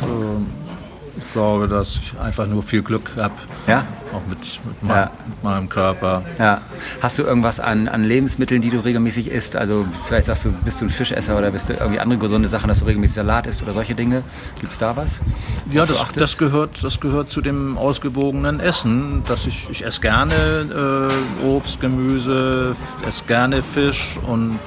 Ich 1.17 1.33
glaube, 1.33 1.67
dass 1.67 1.97
ich 1.97 2.13
einfach 2.19 2.45
nur 2.45 2.61
viel 2.61 2.83
Glück 2.83 3.13
habe. 3.17 3.33
Ja? 3.65 3.83
Auch 4.13 4.21
mit, 4.29 4.37
mit, 4.37 4.83
mein, 4.83 4.95
ja. 4.95 5.11
mit, 5.27 5.43
meinem 5.43 5.67
Körper. 5.67 6.21
Ja. 6.37 6.61
Hast 7.01 7.17
du 7.17 7.23
irgendwas 7.23 7.59
an, 7.59 7.87
an 7.87 8.03
Lebensmitteln, 8.03 8.61
die 8.61 8.69
du 8.69 8.77
regelmäßig 8.85 9.31
isst? 9.31 9.55
Also 9.55 9.87
vielleicht 10.05 10.27
sagst 10.27 10.45
du, 10.45 10.51
bist 10.63 10.79
du 10.79 10.85
ein 10.85 10.89
Fischesser 10.89 11.35
oder 11.35 11.49
bist 11.49 11.69
du 11.69 11.73
irgendwie 11.73 11.99
andere 11.99 12.19
gesunde 12.19 12.47
Sachen, 12.47 12.67
dass 12.67 12.81
du 12.81 12.85
regelmäßig 12.85 13.15
Salat 13.15 13.47
isst 13.47 13.63
oder 13.63 13.73
solche 13.73 13.95
Dinge? 13.95 14.21
Gibt 14.59 14.73
es 14.73 14.77
da 14.77 14.95
was? 14.95 15.21
Ja, 15.71 15.87
das, 15.87 16.05
das, 16.13 16.37
gehört, 16.37 16.83
das 16.83 16.99
gehört 16.99 17.29
zu 17.29 17.41
dem 17.41 17.79
ausgewogenen 17.79 18.59
Essen. 18.59 19.23
Dass 19.27 19.47
ich, 19.47 19.67
ich 19.71 19.83
esse 19.83 20.01
gerne 20.01 21.09
äh, 21.41 21.45
Obst, 21.47 21.81
Gemüse, 21.81 22.75
esse 23.07 23.23
gerne 23.25 23.63
Fisch 23.63 24.19
und 24.27 24.59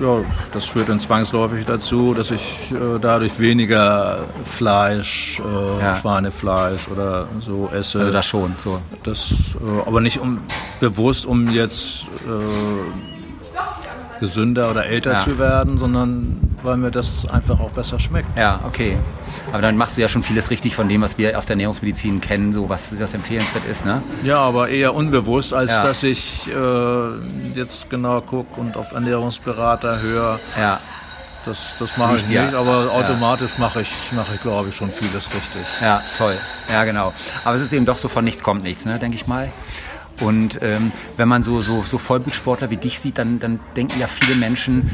ja, 0.00 0.24
das 0.52 0.66
führt 0.66 0.88
dann 0.88 1.00
zwangsläufig 1.00 1.64
dazu, 1.66 2.14
dass 2.14 2.30
ich 2.30 2.72
äh, 2.72 2.98
dadurch 3.00 3.38
weniger 3.38 4.24
Fleisch, 4.44 5.40
äh, 5.40 5.80
ja. 5.80 5.96
Schweinefleisch 5.96 6.88
oder 6.88 7.28
so 7.40 7.68
esse. 7.72 8.00
Also 8.00 8.12
das 8.12 8.26
schon, 8.26 8.54
so. 8.62 8.80
Das, 9.02 9.56
äh, 9.60 9.88
aber 9.88 10.00
nicht 10.00 10.18
um, 10.18 10.38
bewusst, 10.80 11.26
um 11.26 11.48
jetzt 11.48 12.06
äh, 12.26 12.44
gesünder 14.20 14.70
oder 14.70 14.86
älter 14.86 15.12
ja. 15.12 15.24
zu 15.24 15.38
werden, 15.38 15.78
sondern 15.78 16.43
weil 16.64 16.76
mir 16.76 16.90
das 16.90 17.26
einfach 17.28 17.60
auch 17.60 17.70
besser 17.70 18.00
schmeckt. 18.00 18.28
Ja, 18.36 18.60
okay. 18.66 18.96
Aber 19.52 19.62
dann 19.62 19.76
machst 19.76 19.96
du 19.96 20.00
ja 20.00 20.08
schon 20.08 20.22
vieles 20.22 20.50
richtig 20.50 20.74
von 20.74 20.88
dem, 20.88 21.02
was 21.02 21.18
wir 21.18 21.38
aus 21.38 21.46
der 21.46 21.54
Ernährungsmedizin 21.54 22.20
kennen, 22.20 22.52
so 22.52 22.68
was 22.68 22.90
das 22.96 23.14
empfehlenswert 23.14 23.64
ist, 23.66 23.84
ne? 23.84 24.02
Ja, 24.22 24.38
aber 24.38 24.68
eher 24.68 24.94
unbewusst, 24.94 25.52
als 25.52 25.70
ja. 25.70 25.84
dass 25.84 26.02
ich 26.02 26.48
äh, 26.48 27.54
jetzt 27.54 27.90
genau 27.90 28.20
gucke 28.20 28.60
und 28.60 28.76
auf 28.76 28.92
Ernährungsberater 28.92 30.00
höre. 30.00 30.40
Ja. 30.58 30.80
Das, 31.44 31.76
das 31.78 31.98
mache 31.98 32.16
ich 32.16 32.26
nicht, 32.26 32.52
ja. 32.52 32.58
aber 32.58 32.90
automatisch 32.90 33.52
ja. 33.58 33.60
mache 33.60 33.82
ich, 33.82 33.90
mache 34.12 34.34
ich, 34.34 34.40
glaube 34.40 34.70
ich, 34.70 34.76
schon 34.76 34.90
vieles 34.90 35.26
richtig. 35.26 35.62
Ja, 35.82 36.02
toll. 36.16 36.38
Ja, 36.72 36.84
genau. 36.84 37.12
Aber 37.44 37.56
es 37.56 37.60
ist 37.60 37.72
eben 37.74 37.84
doch 37.84 37.98
so 37.98 38.08
von 38.08 38.24
nichts 38.24 38.42
kommt 38.42 38.62
nichts, 38.62 38.86
ne, 38.86 38.98
denke 38.98 39.16
ich 39.16 39.26
mal. 39.26 39.52
Und 40.20 40.60
ähm, 40.62 40.92
wenn 41.16 41.28
man 41.28 41.42
so, 41.42 41.60
so, 41.60 41.82
so 41.82 41.98
Vollblutsportler 41.98 42.70
wie 42.70 42.76
dich 42.76 43.00
sieht, 43.00 43.18
dann, 43.18 43.40
dann 43.40 43.60
denken 43.76 43.98
ja 43.98 44.06
viele 44.06 44.36
Menschen, 44.36 44.90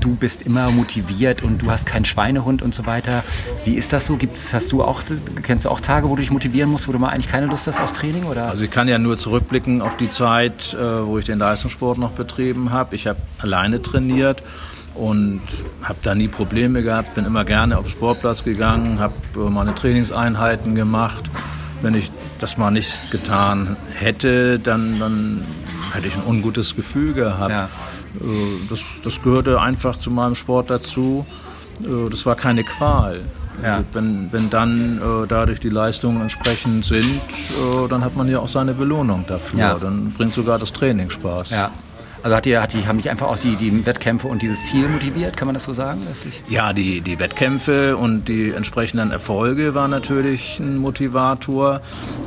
du 0.00 0.14
bist 0.14 0.42
immer 0.42 0.70
motiviert 0.70 1.42
und 1.42 1.62
du 1.62 1.70
hast 1.70 1.86
keinen 1.86 2.04
Schweinehund 2.04 2.62
und 2.62 2.74
so 2.74 2.86
weiter. 2.86 3.22
Wie 3.64 3.74
ist 3.74 3.92
das 3.92 4.06
so? 4.06 4.16
Gibt's, 4.16 4.52
hast 4.52 4.72
du 4.72 4.82
auch, 4.82 5.02
kennst 5.42 5.64
du 5.64 5.70
auch 5.70 5.80
Tage, 5.80 6.08
wo 6.08 6.16
du 6.16 6.22
dich 6.22 6.30
motivieren 6.30 6.70
musst, 6.70 6.88
wo 6.88 6.92
du 6.92 6.98
mal 6.98 7.10
eigentlich 7.10 7.28
keine 7.28 7.46
Lust 7.46 7.66
hast 7.66 7.80
aufs 7.80 7.92
Training? 7.92 8.24
Oder? 8.24 8.48
Also 8.48 8.64
ich 8.64 8.70
kann 8.70 8.88
ja 8.88 8.98
nur 8.98 9.16
zurückblicken 9.16 9.80
auf 9.80 9.96
die 9.96 10.08
Zeit, 10.08 10.74
äh, 10.74 11.06
wo 11.06 11.18
ich 11.18 11.26
den 11.26 11.38
Leistungssport 11.38 11.98
noch 11.98 12.12
betrieben 12.12 12.72
habe. 12.72 12.96
Ich 12.96 13.06
habe 13.06 13.20
alleine 13.38 13.80
trainiert 13.80 14.42
und 14.94 15.40
habe 15.82 15.98
da 16.02 16.14
nie 16.14 16.28
Probleme 16.28 16.82
gehabt, 16.82 17.14
bin 17.14 17.24
immer 17.24 17.44
gerne 17.44 17.78
auf 17.78 17.86
den 17.86 17.92
Sportplatz 17.92 18.42
gegangen, 18.42 18.98
habe 18.98 19.14
äh, 19.36 19.50
meine 19.50 19.74
Trainingseinheiten 19.74 20.74
gemacht. 20.74 21.30
Wenn 21.80 21.94
ich 21.94 22.10
das 22.38 22.58
mal 22.58 22.70
nicht 22.70 23.10
getan 23.10 23.76
hätte, 23.94 24.58
dann, 24.58 24.98
dann 24.98 25.44
hätte 25.92 26.08
ich 26.08 26.16
ein 26.16 26.24
ungutes 26.24 26.74
Gefühl 26.74 27.14
gehabt. 27.14 27.50
Ja. 27.50 27.64
Äh, 28.20 28.66
das, 28.68 28.82
das 29.04 29.22
gehörte 29.22 29.60
einfach 29.60 29.96
zu 29.96 30.10
meinem 30.10 30.34
Sport 30.34 30.70
dazu. 30.70 31.24
Äh, 31.84 32.10
das 32.10 32.26
war 32.26 32.34
keine 32.34 32.64
Qual. 32.64 33.22
Ja. 33.62 33.76
Also 33.76 33.84
wenn, 33.92 34.32
wenn 34.32 34.50
dann 34.50 34.98
äh, 34.98 35.26
dadurch 35.28 35.60
die 35.60 35.68
Leistungen 35.68 36.20
entsprechend 36.20 36.84
sind, 36.84 37.04
äh, 37.04 37.88
dann 37.88 38.04
hat 38.04 38.16
man 38.16 38.28
ja 38.28 38.38
auch 38.40 38.48
seine 38.48 38.74
Belohnung 38.74 39.24
dafür. 39.26 39.58
Ja. 39.58 39.74
Dann 39.74 40.12
bringt 40.12 40.32
sogar 40.32 40.58
das 40.58 40.72
Training 40.72 41.10
Spaß. 41.10 41.50
Ja. 41.50 41.70
Also 42.22 42.36
hat 42.36 42.44
die, 42.44 42.58
hat 42.58 42.72
die, 42.72 42.86
haben 42.86 42.96
mich 42.96 43.10
einfach 43.10 43.28
auch 43.28 43.38
die, 43.38 43.56
die 43.56 43.86
Wettkämpfe 43.86 44.26
und 44.26 44.42
dieses 44.42 44.66
Ziel 44.66 44.88
motiviert, 44.88 45.36
kann 45.36 45.46
man 45.46 45.54
das 45.54 45.64
so 45.64 45.72
sagen? 45.72 46.02
Ja, 46.48 46.72
die, 46.72 47.00
die 47.00 47.18
Wettkämpfe 47.18 47.96
und 47.96 48.26
die 48.26 48.52
entsprechenden 48.52 49.10
Erfolge 49.10 49.74
waren 49.74 49.90
natürlich 49.90 50.58
ein 50.58 50.78
Motivator, 50.78 51.80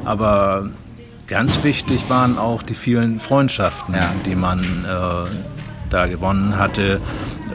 aber 0.05 0.69
ganz 1.27 1.63
wichtig 1.63 2.09
waren 2.09 2.37
auch 2.37 2.63
die 2.63 2.73
vielen 2.73 3.19
Freundschaften, 3.19 3.95
ja. 3.95 4.11
die 4.25 4.35
man 4.35 4.59
äh, 4.63 5.35
da 5.89 6.07
gewonnen 6.07 6.57
hatte, 6.57 7.01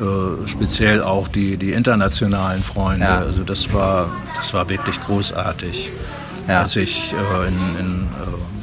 äh, 0.00 0.46
speziell 0.46 1.02
auch 1.02 1.28
die, 1.28 1.56
die 1.56 1.72
internationalen 1.72 2.62
Freunde. 2.62 3.06
Ja. 3.06 3.18
Also 3.20 3.44
das 3.44 3.72
war, 3.72 4.10
das 4.36 4.52
war 4.52 4.68
wirklich 4.68 5.00
großartig. 5.00 5.90
Ja. 6.48 6.60
Als 6.60 6.76
ich 6.76 7.14
äh, 7.14 7.48
in, 7.48 7.54
in 7.78 8.02
äh, 8.02 8.56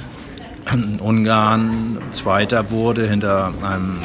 in 0.71 0.99
Ungarn 0.99 1.92
Zweiter 2.13 2.71
wurde 2.71 3.07
hinter 3.07 3.51
einem 3.63 3.99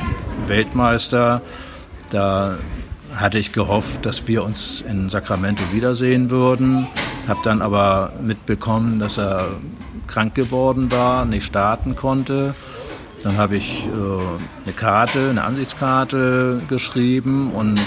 Weltmeister. 0.46 1.42
Da 2.10 2.56
hatte 3.14 3.38
ich 3.38 3.52
gehofft, 3.52 4.04
dass 4.06 4.26
wir 4.26 4.44
uns 4.44 4.80
in 4.80 5.10
Sacramento 5.10 5.62
wiedersehen 5.72 6.30
würden. 6.30 6.88
Habe 7.26 7.40
dann 7.44 7.62
aber 7.62 8.12
mitbekommen, 8.22 8.98
dass 8.98 9.18
er 9.18 9.48
krank 10.06 10.34
geworden 10.34 10.90
war, 10.90 11.24
nicht 11.24 11.44
starten 11.44 11.94
konnte. 11.94 12.54
Dann 13.22 13.36
habe 13.36 13.56
ich 13.56 13.86
äh, 13.86 13.90
eine 14.64 14.72
Karte, 14.74 15.28
eine 15.30 15.44
Ansichtskarte 15.44 16.62
geschrieben 16.68 17.50
und 17.52 17.80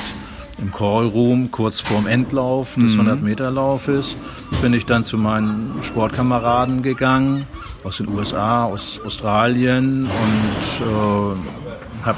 im 0.61 0.71
Callroom 0.71 1.49
kurz 1.49 1.79
vorm 1.79 2.05
Endlauf 2.05 2.75
des 2.75 2.95
mhm. 2.95 3.09
100-Meter-Laufes 3.09 4.15
bin 4.61 4.73
ich 4.73 4.85
dann 4.85 5.03
zu 5.03 5.17
meinen 5.17 5.79
Sportkameraden 5.81 6.83
gegangen 6.83 7.47
aus 7.83 7.97
den 7.97 8.07
USA, 8.09 8.65
aus 8.65 9.01
Australien 9.03 10.03
und 10.03 10.87
äh, 10.87 12.05
habe 12.05 12.17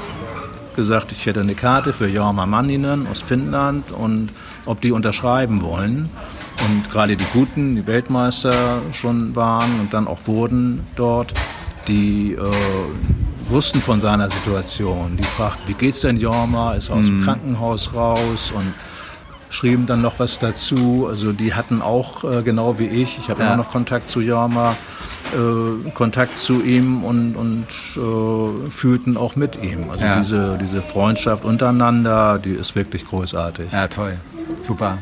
gesagt, 0.76 1.12
ich 1.12 1.26
hätte 1.26 1.40
eine 1.40 1.54
Karte 1.54 1.92
für 1.92 2.08
Jorma 2.08 2.46
Manninen 2.46 3.06
aus 3.06 3.20
Finnland 3.20 3.90
und 3.92 4.30
ob 4.66 4.80
die 4.80 4.92
unterschreiben 4.92 5.62
wollen. 5.62 6.10
Und 6.68 6.90
gerade 6.90 7.16
die 7.16 7.24
Guten, 7.32 7.76
die 7.76 7.86
Weltmeister 7.86 8.80
schon 8.92 9.34
waren 9.34 9.80
und 9.80 9.92
dann 9.92 10.06
auch 10.06 10.26
wurden 10.26 10.84
dort, 10.96 11.34
die 11.88 12.32
äh, 12.32 12.40
wussten 13.48 13.80
von 13.80 14.00
seiner 14.00 14.30
Situation. 14.30 15.16
Die 15.16 15.24
fragten, 15.24 15.68
wie 15.68 15.74
geht's 15.74 16.00
denn 16.00 16.16
Jorma? 16.16 16.74
Ist 16.74 16.90
aus 16.90 17.06
dem 17.06 17.18
mhm. 17.18 17.24
Krankenhaus 17.24 17.94
raus 17.94 18.52
und 18.54 18.72
schrieben 19.50 19.86
dann 19.86 20.00
noch 20.00 20.18
was 20.18 20.38
dazu. 20.38 21.06
Also 21.08 21.32
die 21.32 21.54
hatten 21.54 21.82
auch, 21.82 22.24
äh, 22.24 22.42
genau 22.42 22.78
wie 22.78 22.86
ich, 22.86 23.18
ich 23.18 23.28
habe 23.28 23.42
ja. 23.42 23.48
immer 23.48 23.56
noch 23.56 23.70
Kontakt 23.70 24.08
zu 24.08 24.20
Jorma, 24.20 24.76
äh, 25.32 25.90
Kontakt 25.90 26.36
zu 26.36 26.62
ihm 26.62 27.04
und, 27.04 27.36
und 27.36 27.66
äh, 27.96 28.70
fühlten 28.70 29.16
auch 29.16 29.36
mit 29.36 29.62
ihm. 29.62 29.90
Also 29.90 30.04
ja. 30.04 30.20
diese, 30.20 30.58
diese 30.60 30.82
Freundschaft 30.82 31.44
untereinander, 31.44 32.38
die 32.38 32.52
ist 32.52 32.74
wirklich 32.74 33.06
großartig. 33.06 33.72
Ja, 33.72 33.88
toll. 33.88 34.18
Super. 34.62 34.98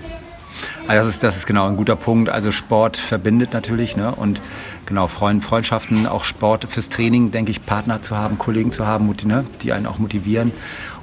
Also 0.89 1.07
das 1.07 1.15
ist, 1.15 1.23
das 1.23 1.37
ist 1.37 1.47
genau 1.47 1.69
ein 1.69 1.77
guter 1.77 1.97
Punkt. 1.97 2.29
Also 2.29 2.53
Sport 2.53 2.97
verbindet 2.97 3.53
natürlich 3.53 3.97
ne? 3.97 4.15
und 4.15 4.41
genau 4.87 5.07
Freund, 5.07 5.45
Freundschaften, 5.45 6.07
auch 6.07 6.25
Sport 6.25 6.67
fürs 6.69 6.89
Training, 6.89 7.31
denke 7.31 7.51
ich, 7.51 7.65
Partner 7.65 8.03
zu 8.03 8.17
haben, 8.17 8.39
Kollegen 8.39 8.73
zu 8.73 8.87
haben, 8.87 9.15
ne? 9.25 9.45
die 9.63 9.73
einen 9.73 9.87
auch 9.87 9.99
motivieren. 9.99 10.53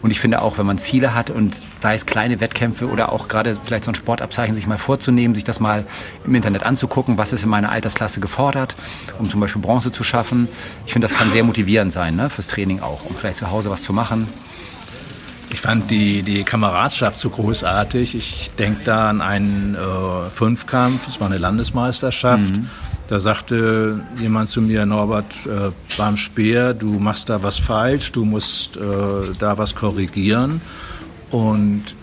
Und 0.02 0.12
ich 0.12 0.20
finde 0.20 0.42
auch, 0.42 0.58
wenn 0.58 0.66
man 0.66 0.78
Ziele 0.78 1.14
hat 1.14 1.30
und 1.30 1.66
sei 1.82 1.96
es 1.96 2.06
kleine 2.06 2.40
Wettkämpfe 2.40 2.88
oder 2.88 3.12
auch 3.12 3.28
gerade 3.28 3.58
vielleicht 3.62 3.84
so 3.84 3.92
ein 3.92 3.96
Sportabzeichen 3.96 4.56
sich 4.56 4.66
mal 4.66 4.78
vorzunehmen, 4.78 5.36
sich 5.36 5.44
das 5.44 5.60
mal 5.60 5.86
im 6.26 6.36
Internet 6.36 6.64
anzugucken, 6.64 7.18
was 7.18 7.34
ist 7.34 7.44
in 7.44 7.50
meiner 7.50 7.72
Altersklasse 7.72 8.20
gefordert, 8.20 8.76
um 9.18 9.30
zum 9.30 9.42
Beispiel 9.42 9.62
Bronze 9.62 9.92
zu 9.92 10.04
schaffen. 10.04 10.48
Ich 10.86 10.94
finde, 10.94 11.08
das 11.08 11.18
kann 11.18 11.32
sehr 11.32 11.44
motivierend 11.44 11.92
sein, 11.92 12.16
ne? 12.16 12.30
fürs 12.30 12.48
Training 12.48 12.80
auch, 12.80 13.06
um 13.06 13.16
vielleicht 13.16 13.38
zu 13.38 13.52
Hause 13.52 13.70
was 13.70 13.84
zu 13.84 13.92
machen. 13.92 14.28
Ich 15.52 15.62
fand 15.62 15.90
die, 15.90 16.22
die 16.22 16.44
Kameradschaft 16.44 17.18
so 17.18 17.30
großartig. 17.30 18.16
Ich 18.16 18.52
denke 18.52 18.82
da 18.86 19.10
an 19.10 19.22
einen 19.22 19.76
äh, 19.76 20.30
Fünfkampf, 20.30 21.08
es 21.08 21.20
war 21.20 21.28
eine 21.28 21.40
Landesmeisterschaft. 21.40 22.56
Mhm. 22.56 22.70
Da 23.08 23.20
sagte 23.20 24.02
jemand 24.20 24.50
zu 24.50 24.62
mir, 24.62 24.86
Norbert, 24.86 25.36
äh, 25.48 25.72
beim 25.98 26.16
Speer, 26.16 26.76
du 26.76 27.00
machst 27.00 27.30
da 27.30 27.42
was 27.42 27.58
falsch, 27.58 28.12
du 28.12 28.26
musst 28.26 28.78
äh, 28.78 28.82
da 29.40 29.58
was 29.58 29.74
korrigieren. 29.74 30.62
Und 31.32 31.96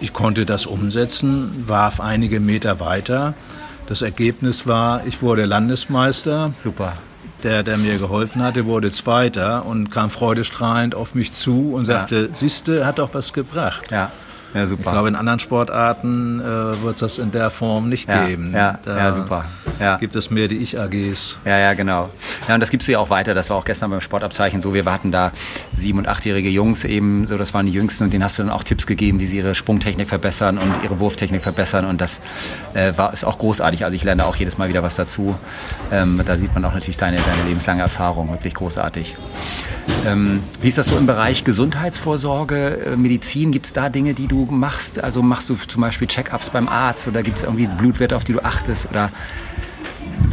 ich 0.00 0.14
konnte 0.14 0.46
das 0.46 0.64
umsetzen, 0.64 1.50
warf 1.68 2.00
einige 2.00 2.40
Meter 2.40 2.80
weiter. 2.80 3.34
Das 3.86 4.00
Ergebnis 4.00 4.66
war, 4.66 5.06
ich 5.06 5.20
wurde 5.20 5.44
Landesmeister. 5.44 6.54
Super 6.58 6.94
der, 7.42 7.62
der 7.62 7.76
mir 7.78 7.98
geholfen 7.98 8.42
hatte, 8.42 8.66
wurde 8.66 8.90
Zweiter 8.90 9.66
und 9.66 9.90
kam 9.90 10.10
freudestrahlend 10.10 10.94
auf 10.94 11.14
mich 11.14 11.32
zu 11.32 11.72
und 11.74 11.86
sagte, 11.86 12.28
ja. 12.28 12.34
siehste, 12.34 12.86
hat 12.86 12.98
doch 12.98 13.14
was 13.14 13.32
gebracht. 13.32 13.90
Ja. 13.90 14.10
Ja, 14.54 14.66
super. 14.66 14.82
Ich 14.86 14.92
glaube, 14.92 15.08
in 15.08 15.14
anderen 15.14 15.38
Sportarten 15.38 16.40
äh, 16.40 16.82
wird 16.82 16.94
es 16.94 17.00
das 17.00 17.18
in 17.18 17.30
der 17.30 17.50
Form 17.50 17.88
nicht 17.88 18.08
ja, 18.08 18.24
geben. 18.24 18.50
Ja, 18.52 18.78
da 18.82 18.96
ja, 18.96 19.12
super. 19.12 19.44
Ja. 19.78 19.96
Gibt 19.96 20.16
es 20.16 20.30
mehr 20.30 20.48
die 20.48 20.56
Ich-AGs. 20.56 21.36
Ja, 21.44 21.58
ja, 21.58 21.74
genau. 21.74 22.08
Ja, 22.48 22.54
und 22.54 22.60
das 22.60 22.70
gibst 22.70 22.88
du 22.88 22.92
ja 22.92 22.98
auch 22.98 23.10
weiter. 23.10 23.34
Das 23.34 23.50
war 23.50 23.56
auch 23.58 23.64
gestern 23.64 23.90
beim 23.90 24.00
Sportabzeichen 24.00 24.60
so. 24.62 24.72
Wir 24.72 24.84
hatten 24.86 25.12
da 25.12 25.32
sieben- 25.74 25.98
und 25.98 26.08
achtjährige 26.08 26.48
Jungs 26.48 26.84
eben, 26.84 27.26
so 27.26 27.36
das 27.36 27.52
waren 27.52 27.66
die 27.66 27.72
Jüngsten 27.72 28.04
und 28.04 28.12
denen 28.12 28.24
hast 28.24 28.38
du 28.38 28.42
dann 28.42 28.50
auch 28.50 28.64
Tipps 28.64 28.86
gegeben, 28.86 29.20
wie 29.20 29.26
sie 29.26 29.36
ihre 29.36 29.54
Sprungtechnik 29.54 30.08
verbessern 30.08 30.56
und 30.56 30.72
ihre 30.82 30.98
Wurftechnik 30.98 31.42
verbessern. 31.42 31.84
Und 31.84 32.00
das 32.00 32.18
äh, 32.74 32.92
war, 32.96 33.12
ist 33.12 33.24
auch 33.24 33.38
großartig. 33.38 33.84
Also 33.84 33.94
ich 33.94 34.04
lerne 34.04 34.24
auch 34.24 34.36
jedes 34.36 34.56
Mal 34.56 34.68
wieder 34.70 34.82
was 34.82 34.96
dazu. 34.96 35.36
Ähm, 35.92 36.20
da 36.24 36.38
sieht 36.38 36.54
man 36.54 36.64
auch 36.64 36.74
natürlich 36.74 36.96
deine, 36.96 37.18
deine 37.18 37.42
lebenslange 37.44 37.82
Erfahrung. 37.82 38.30
Wirklich 38.30 38.54
großartig. 38.54 39.16
Ähm, 40.06 40.42
wie 40.60 40.68
ist 40.68 40.78
das 40.78 40.86
so 40.86 40.96
im 40.96 41.06
Bereich 41.06 41.44
Gesundheitsvorsorge, 41.44 42.92
äh, 42.92 42.96
Medizin? 42.96 43.52
Gibt 43.52 43.66
es 43.66 43.72
da 43.72 43.88
Dinge, 43.88 44.14
die 44.14 44.26
du 44.26 44.37
machst? 44.46 45.02
Also 45.02 45.22
machst 45.22 45.50
du 45.50 45.54
zum 45.54 45.82
Beispiel 45.82 46.08
Check-ups 46.08 46.50
beim 46.50 46.68
Arzt 46.68 47.08
oder 47.08 47.22
gibt 47.22 47.38
es 47.38 47.44
irgendwie 47.44 47.66
Blutwerte, 47.66 48.16
auf 48.16 48.24
die 48.24 48.32
du 48.32 48.44
achtest? 48.44 48.88
Oder 48.90 49.10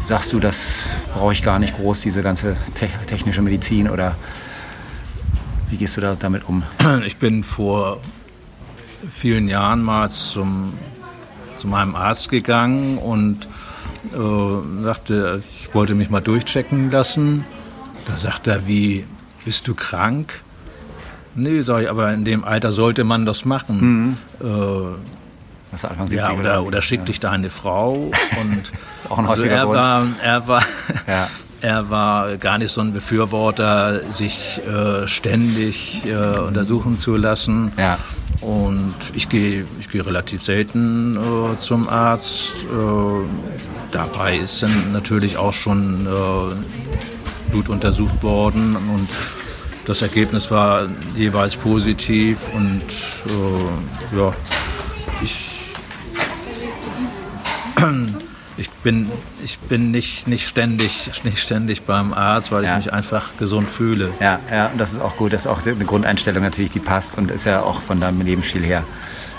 sagst 0.04 0.34
du, 0.34 0.40
das 0.40 0.84
brauche 1.14 1.34
ich 1.34 1.42
gar 1.42 1.60
nicht 1.60 1.76
groß, 1.76 2.02
diese 2.02 2.22
ganze 2.22 2.56
te 2.76 2.88
technische 3.08 3.42
Medizin? 3.42 3.90
Oder 3.90 4.16
wie 5.70 5.78
gehst 5.78 5.98
du 5.98 6.02
da 6.02 6.16
damit 6.16 6.48
um? 6.48 6.64
Ich 7.06 7.18
bin 7.18 7.44
vor 7.44 8.00
vielen 9.10 9.48
Jahren 9.48 9.82
mal 9.84 10.10
zum, 10.10 10.74
zu 11.58 11.68
meinem 11.68 11.96
Arzt 11.96 12.30
gegangen 12.30 12.98
und 12.98 13.48
äh, 14.14 14.84
sagte, 14.84 15.42
ich 15.44 15.74
wollte 15.74 15.96
mich 15.96 16.10
mal 16.10 16.22
durchchecken 16.22 16.92
lassen. 16.92 17.46
Da 18.08 18.18
sagt 18.18 18.48
er, 18.48 18.68
wie 18.68 19.06
bist 19.44 19.68
du 19.68 19.76
krank? 19.76 20.44
Nee, 21.36 21.62
sag 21.62 21.84
ich, 21.84 21.90
aber 21.90 22.14
in 22.14 22.24
dem 22.24 22.44
Alter 22.44 22.72
sollte 22.72 23.04
man 23.04 23.26
das 23.26 23.46
machen. 23.46 24.18
Mhm. 24.40 24.48
Äh, 24.48 24.96
das 25.72 25.84
Anfang 25.84 26.08
ja, 26.08 26.32
oder, 26.32 26.64
oder 26.64 26.82
schick 26.82 27.00
ja. 27.00 27.06
dich 27.06 27.20
deine 27.20 27.50
Frau. 27.50 27.94
Und 28.42 28.72
Auch 29.10 29.18
ein 29.18 29.28
also 29.28 29.44
er 29.44 29.68
war, 29.68 30.08
er 30.24 30.48
war, 30.48 30.64
ja. 31.08 31.28
er 31.60 31.90
war 31.90 32.38
gar 32.38 32.58
nicht 32.58 32.72
so 32.72 32.80
ein 32.80 32.94
Befürworter, 32.94 34.10
sich 34.12 34.62
äh, 34.66 35.08
ständig 35.08 36.04
äh, 36.06 36.40
untersuchen 36.40 36.98
zu 36.98 37.18
lassen. 37.18 37.74
Ja. 37.78 37.98
Und 38.40 38.96
ich 39.14 39.28
gehe 39.28 39.66
ich 39.80 39.90
geh 39.90 40.00
relativ 40.02 40.44
selten 40.44 41.16
äh, 41.16 41.60
zum 41.60 41.90
Arzt. 41.90 42.54
Äh, 42.64 43.26
dabei 43.92 44.38
ist 44.38 44.64
dann 44.64 44.94
natürlich 44.94 45.38
auch 45.38 45.54
schon 45.54 46.06
äh, 46.06 47.52
Blut 47.52 47.70
untersucht 47.70 48.24
worden 48.24 48.76
und 48.76 49.10
das 49.86 50.02
Ergebnis 50.02 50.52
war 50.52 50.88
jeweils 51.16 51.56
positiv 51.56 52.50
und 52.54 52.82
äh, 52.82 54.18
ja, 54.18 54.34
ich 55.22 55.56
ich 58.58 58.70
bin, 58.70 59.12
ich 59.44 59.60
bin 59.60 59.92
nicht, 59.92 60.28
nicht, 60.28 60.48
ständig, 60.48 61.12
nicht 61.24 61.40
ständig 61.40 61.84
beim 61.84 62.14
Arzt, 62.14 62.52
weil 62.52 62.64
ja. 62.64 62.78
ich 62.78 62.86
mich 62.86 62.94
einfach 62.94 63.38
gesund 63.38 63.70
fühle. 63.70 64.14
Ja, 64.20 64.40
ja, 64.52 64.68
und 64.68 64.78
das 64.78 64.94
ist 64.94 65.02
auch 65.02 65.18
gut. 65.18 65.34
Das 65.34 65.42
ist 65.42 65.48
auch 65.48 65.66
eine 65.66 65.86
Grundeinstellung 65.86 66.44
natürlich, 66.44 66.72
die 66.72 66.80
passt 66.80 67.18
und 67.18 67.32
ist 67.32 67.46
ja 67.46 67.62
auch 67.62 67.82
von 67.82 68.00
deinem 68.00 68.22
Lebensstil 68.22 68.64
her 68.64 68.84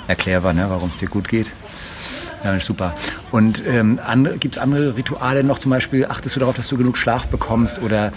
erklärbar, 0.07 0.53
ne, 0.53 0.67
warum 0.69 0.91
es 0.91 0.97
dir 0.97 1.09
gut 1.09 1.29
geht. 1.29 1.51
Ja, 2.45 2.61
super. 2.61 2.95
Und 3.33 3.63
ähm, 3.67 3.99
gibt 4.39 4.57
es 4.57 4.63
andere 4.63 4.97
Rituale 4.97 5.43
noch? 5.43 5.59
Zum 5.59 5.71
Beispiel 5.71 6.07
achtest 6.07 6.37
du 6.37 6.41
darauf, 6.41 6.55
dass 6.55 6.69
du 6.69 6.77
genug 6.77 6.97
Schlaf 6.97 7.27
bekommst 7.27 7.81
oder 7.83 8.13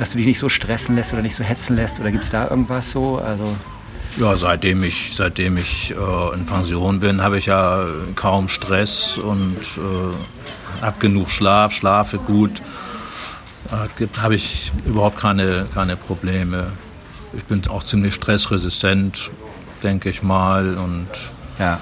dass 0.00 0.10
du 0.10 0.18
dich 0.18 0.26
nicht 0.26 0.38
so 0.38 0.48
stressen 0.48 0.96
lässt 0.96 1.12
oder 1.12 1.22
nicht 1.22 1.34
so 1.34 1.44
hetzen 1.44 1.76
lässt? 1.76 2.00
Oder 2.00 2.10
gibt 2.10 2.24
es 2.24 2.30
da 2.30 2.48
irgendwas 2.48 2.90
so? 2.90 3.18
Also 3.18 3.54
ja, 4.16 4.36
seitdem 4.36 4.82
ich, 4.82 5.12
seitdem 5.14 5.56
ich 5.56 5.92
äh, 5.92 6.34
in 6.34 6.46
Pension 6.46 7.00
bin, 7.00 7.22
habe 7.22 7.38
ich 7.38 7.46
ja 7.46 7.86
kaum 8.16 8.48
Stress 8.48 9.18
und 9.18 9.56
äh, 9.76 10.82
habe 10.82 10.98
genug 10.98 11.30
Schlaf, 11.30 11.72
schlafe 11.72 12.18
gut. 12.18 12.60
Äh, 13.70 14.06
habe 14.20 14.34
ich 14.34 14.72
überhaupt 14.84 15.18
keine, 15.18 15.66
keine 15.72 15.96
Probleme. 15.96 16.72
Ich 17.34 17.44
bin 17.44 17.62
auch 17.68 17.84
ziemlich 17.84 18.14
stressresistent, 18.14 19.30
denke 19.82 20.08
ich 20.08 20.22
mal. 20.22 20.74
Und 20.74 21.08
ja. 21.58 21.78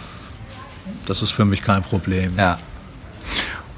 das 1.07 1.23
ist 1.23 1.31
für 1.31 1.45
mich 1.45 1.63
kein 1.63 1.83
Problem. 1.83 2.35
Ja. 2.37 2.59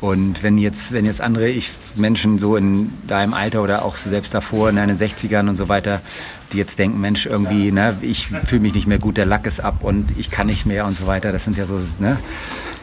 Und 0.01 0.43
wenn 0.43 0.57
jetzt, 0.57 0.93
wenn 0.93 1.05
jetzt 1.05 1.21
andere 1.21 1.49
ich, 1.49 1.73
Menschen 1.95 2.39
so 2.39 2.57
in 2.57 2.91
deinem 3.07 3.35
Alter 3.35 3.63
oder 3.63 3.85
auch 3.85 3.97
selbst 3.97 4.33
davor 4.33 4.71
in 4.71 4.77
deinen 4.77 4.97
60ern 4.97 5.49
und 5.49 5.57
so 5.57 5.69
weiter, 5.69 6.01
die 6.53 6.57
jetzt 6.57 6.79
denken, 6.79 7.01
Mensch, 7.01 7.27
irgendwie, 7.27 7.71
ne, 7.71 7.97
ich 8.01 8.29
fühle 8.29 8.63
mich 8.63 8.75
nicht 8.75 8.87
mehr 8.87 8.99
gut, 8.99 9.19
der 9.19 9.27
Lack 9.27 9.47
ist 9.47 9.61
ab 9.61 9.83
und 9.83 10.17
ich 10.17 10.31
kann 10.31 10.47
nicht 10.47 10.65
mehr 10.65 10.87
und 10.87 10.97
so 10.97 11.07
weiter, 11.07 11.33
das 11.33 11.45
sind 11.45 11.59
ja 11.59 11.67
so 11.67 11.79
ne, 11.99 12.19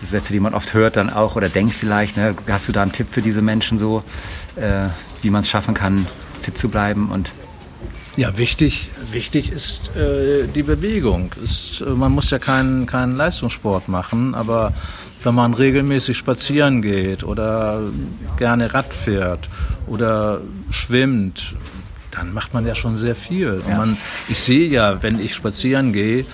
Sätze, 0.03 0.31
die 0.31 0.39
man 0.39 0.53
oft 0.53 0.75
hört 0.75 0.95
dann 0.95 1.09
auch 1.09 1.35
oder 1.35 1.49
denkt 1.49 1.73
vielleicht. 1.73 2.17
Ne, 2.17 2.35
hast 2.47 2.67
du 2.67 2.71
da 2.71 2.83
einen 2.83 2.91
Tipp 2.91 3.07
für 3.09 3.23
diese 3.23 3.41
Menschen 3.41 3.79
so, 3.79 4.03
äh, 4.55 4.89
wie 5.23 5.31
man 5.31 5.41
es 5.41 5.49
schaffen 5.49 5.73
kann, 5.73 6.05
fit 6.41 6.55
zu 6.55 6.69
bleiben 6.69 7.09
und 7.09 7.31
ja, 8.17 8.35
wichtig, 8.37 8.89
wichtig 9.11 9.51
ist 9.51 9.95
äh, 9.95 10.47
die 10.47 10.63
Bewegung. 10.63 11.31
Ist, 11.41 11.81
äh, 11.81 11.85
man 11.91 12.11
muss 12.11 12.31
ja 12.31 12.39
keinen, 12.39 12.87
keinen 12.87 13.15
Leistungssport 13.15 13.87
machen, 13.87 14.33
aber 14.33 14.73
wenn 15.23 15.35
man 15.35 15.53
regelmäßig 15.53 16.17
spazieren 16.17 16.81
geht 16.81 17.23
oder 17.23 17.81
gerne 18.37 18.73
Rad 18.73 18.91
fährt 18.91 19.49
oder 19.85 20.41
schwimmt, 20.71 21.55
dann 22.09 22.33
macht 22.33 22.55
man 22.55 22.65
ja 22.65 22.73
schon 22.73 22.97
sehr 22.97 23.15
viel. 23.15 23.61
Ja. 23.69 23.77
Man, 23.77 23.97
ich 24.27 24.39
sehe 24.39 24.67
ja, 24.67 25.01
wenn 25.03 25.19
ich 25.19 25.35
spazieren 25.35 25.93
gehe, 25.93 26.21
äh, 26.21 26.25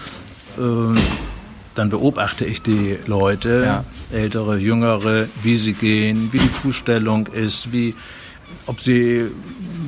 dann 1.75 1.89
beobachte 1.89 2.45
ich 2.45 2.61
die 2.61 2.97
Leute, 3.07 3.63
ja. 3.65 3.85
ältere, 4.17 4.57
jüngere, 4.57 5.25
wie 5.41 5.57
sie 5.57 5.73
gehen, 5.73 6.29
wie 6.31 6.39
die 6.39 6.47
Fußstellung 6.47 7.27
ist, 7.27 7.73
wie, 7.73 7.95
ob 8.65 8.79
sie 8.79 9.27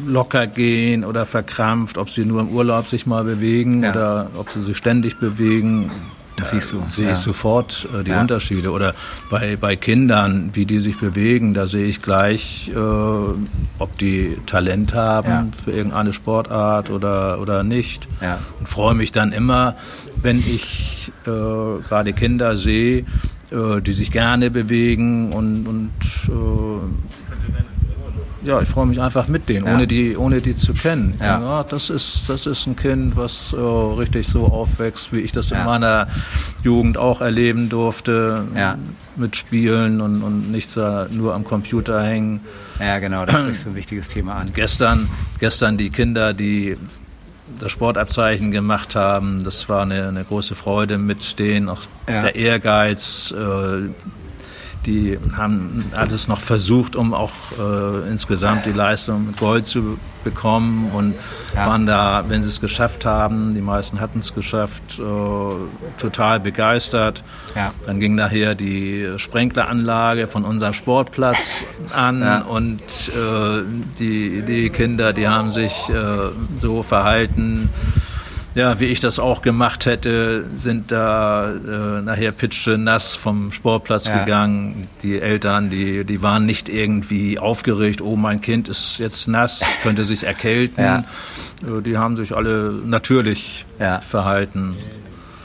locker 0.05 0.47
gehen 0.47 1.03
oder 1.03 1.25
verkrampft, 1.25 1.97
ob 1.97 2.09
sie 2.09 2.25
nur 2.25 2.41
im 2.41 2.49
Urlaub 2.49 2.87
sich 2.87 3.05
mal 3.05 3.23
bewegen 3.23 3.83
ja. 3.83 3.91
oder 3.91 4.29
ob 4.37 4.49
sie 4.49 4.61
sich 4.61 4.77
ständig 4.77 5.17
bewegen. 5.17 5.91
Das 6.37 6.49
siehst 6.49 6.73
du. 6.73 6.83
Sehe 6.89 7.05
ja. 7.07 7.13
ich 7.13 7.19
sofort 7.19 7.87
äh, 7.97 8.03
die 8.03 8.11
ja. 8.11 8.19
Unterschiede. 8.19 8.71
Oder 8.71 8.93
bei, 9.29 9.55
bei 9.55 9.77
Kindern, 9.77 10.49
wie 10.53 10.65
die 10.65 10.81
sich 10.81 10.97
bewegen, 10.97 11.53
da 11.53 11.65
sehe 11.65 11.85
ich 11.85 12.01
gleich, 12.01 12.69
äh, 12.75 12.77
ob 12.77 13.97
die 13.97 14.37
Talent 14.45 14.93
haben 14.93 15.29
ja. 15.29 15.47
für 15.63 15.71
irgendeine 15.71 16.11
Sportart 16.11 16.89
oder, 16.89 17.39
oder 17.39 17.63
nicht. 17.63 18.07
Und 18.59 18.67
freue 18.67 18.95
mich 18.95 19.13
dann 19.13 19.31
immer, 19.31 19.75
wenn 20.21 20.39
ich 20.39 21.13
äh, 21.25 21.29
gerade 21.29 22.11
Kinder 22.13 22.57
sehe, 22.57 23.05
äh, 23.51 23.81
die 23.81 23.93
sich 23.93 24.11
gerne 24.11 24.51
bewegen 24.51 25.31
und, 25.31 25.67
und 25.67 25.91
äh, 26.27 27.24
ja, 28.45 28.61
ich 28.61 28.69
freue 28.69 28.85
mich 28.85 29.01
einfach 29.01 29.27
mit 29.27 29.49
denen, 29.49 29.65
ja. 29.65 29.73
ohne, 29.73 29.87
die, 29.87 30.15
ohne 30.15 30.39
die 30.39 30.55
zu 30.55 30.73
kennen. 30.73 31.15
Ja. 31.19 31.37
Denke, 31.37 31.51
ah, 31.51 31.63
das, 31.63 31.89
ist, 31.89 32.29
das 32.29 32.45
ist 32.45 32.67
ein 32.67 32.75
Kind, 32.75 33.15
was 33.15 33.53
äh, 33.53 33.57
richtig 33.57 34.27
so 34.27 34.45
aufwächst, 34.45 35.11
wie 35.11 35.19
ich 35.19 35.31
das 35.31 35.49
ja. 35.49 35.59
in 35.59 35.65
meiner 35.65 36.07
Jugend 36.63 36.97
auch 36.97 37.21
erleben 37.21 37.69
durfte. 37.69 38.45
Ja. 38.55 38.77
Mit 39.15 39.35
Spielen 39.35 40.01
und, 40.01 40.21
und 40.21 40.51
nicht 40.51 40.75
nur 40.75 41.33
am 41.33 41.43
Computer 41.43 42.03
hängen. 42.03 42.41
Ja, 42.79 42.99
genau, 42.99 43.25
das 43.25 43.45
ist 43.45 43.63
so 43.63 43.69
ein 43.69 43.75
wichtiges 43.75 44.09
Thema 44.09 44.35
an. 44.35 44.51
Gestern, 44.53 45.09
gestern 45.39 45.77
die 45.77 45.89
Kinder, 45.89 46.33
die 46.33 46.77
das 47.59 47.71
Sportabzeichen 47.71 48.51
gemacht 48.51 48.95
haben, 48.95 49.43
das 49.43 49.69
war 49.69 49.83
eine, 49.83 50.09
eine 50.09 50.23
große 50.23 50.55
Freude 50.55 50.97
mit 50.97 51.39
denen, 51.39 51.69
auch 51.69 51.83
der 52.07 52.35
Ehrgeiz, 52.35 53.33
äh, 53.37 53.89
die 54.85 55.19
haben 55.35 55.85
alles 55.95 56.27
noch 56.27 56.39
versucht, 56.39 56.95
um 56.95 57.13
auch 57.13 57.31
äh, 57.59 58.09
insgesamt 58.09 58.65
die 58.65 58.71
Leistung 58.71 59.27
mit 59.27 59.37
Gold 59.37 59.65
zu 59.65 59.97
bekommen 60.23 60.91
und 60.91 61.15
ja. 61.53 61.67
waren 61.67 61.85
da, 61.85 62.25
wenn 62.27 62.41
sie 62.41 62.49
es 62.49 62.59
geschafft 62.59 63.05
haben, 63.05 63.53
die 63.53 63.61
meisten 63.61 63.99
hatten 63.99 64.19
es 64.19 64.33
geschafft, 64.33 64.99
äh, 64.99 65.03
total 65.97 66.39
begeistert. 66.39 67.23
Ja. 67.55 67.71
Dann 67.85 67.99
ging 67.99 68.15
nachher 68.15 68.55
die 68.55 69.13
Sprenkleranlage 69.17 70.27
von 70.27 70.43
unserem 70.43 70.73
Sportplatz 70.73 71.63
an 71.95 72.21
ja. 72.21 72.41
und 72.41 72.81
äh, 72.81 73.63
die, 73.99 74.41
die 74.41 74.69
Kinder, 74.69 75.13
die 75.13 75.27
haben 75.27 75.51
sich 75.51 75.89
äh, 75.89 75.93
so 76.55 76.83
verhalten, 76.83 77.69
ja, 78.55 78.79
wie 78.79 78.85
ich 78.85 79.01
das 79.01 79.19
auch 79.19 79.41
gemacht 79.41 79.85
hätte, 79.85 80.45
sind 80.55 80.91
da 80.91 81.51
äh, 81.51 82.01
nachher 82.01 82.31
Pitsche 82.31 82.77
nass 82.77 83.13
vom 83.13 83.51
Sportplatz 83.51 84.07
ja. 84.07 84.23
gegangen. 84.23 84.87
Die 85.03 85.19
Eltern, 85.19 85.69
die, 85.69 86.05
die 86.05 86.21
waren 86.21 86.45
nicht 86.45 86.69
irgendwie 86.69 87.37
aufgeregt, 87.37 88.01
oh, 88.01 88.15
mein 88.15 88.39
Kind 88.39 88.69
ist 88.69 88.97
jetzt 88.97 89.27
nass, 89.27 89.61
könnte 89.83 90.05
sich 90.05 90.23
erkälten. 90.23 90.83
Ja. 90.83 91.03
Äh, 91.63 91.81
die 91.81 91.97
haben 91.97 92.15
sich 92.15 92.33
alle 92.33 92.71
natürlich 92.85 93.65
ja. 93.77 93.99
verhalten. 93.99 94.75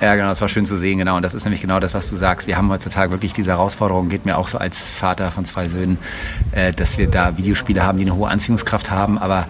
Ja, 0.01 0.15
genau, 0.15 0.29
das 0.29 0.41
war 0.41 0.49
schön 0.49 0.65
zu 0.65 0.79
sehen, 0.79 0.97
genau. 0.99 1.17
Und 1.17 1.23
das 1.23 1.35
ist 1.35 1.45
nämlich 1.45 1.61
genau 1.61 1.79
das, 1.79 1.93
was 1.93 2.09
du 2.09 2.17
sagst. 2.17 2.47
Wir 2.47 2.57
haben 2.57 2.71
heutzutage 2.71 3.11
wirklich 3.11 3.35
diese 3.35 3.51
Herausforderung, 3.51 4.09
geht 4.09 4.25
mir 4.25 4.39
auch 4.39 4.49
so 4.49 4.57
als 4.57 4.89
Vater 4.89 5.31
von 5.31 5.45
zwei 5.45 5.69
Söhnen, 5.69 5.99
äh, 6.53 6.73
dass 6.73 6.97
wir 6.97 7.09
da 7.09 7.37
Videospiele 7.37 7.83
haben, 7.83 7.99
die 7.99 8.05
eine 8.05 8.15
hohe 8.15 8.31
Anziehungskraft 8.31 8.91
haben, 8.91 9.19
aber 9.19 9.47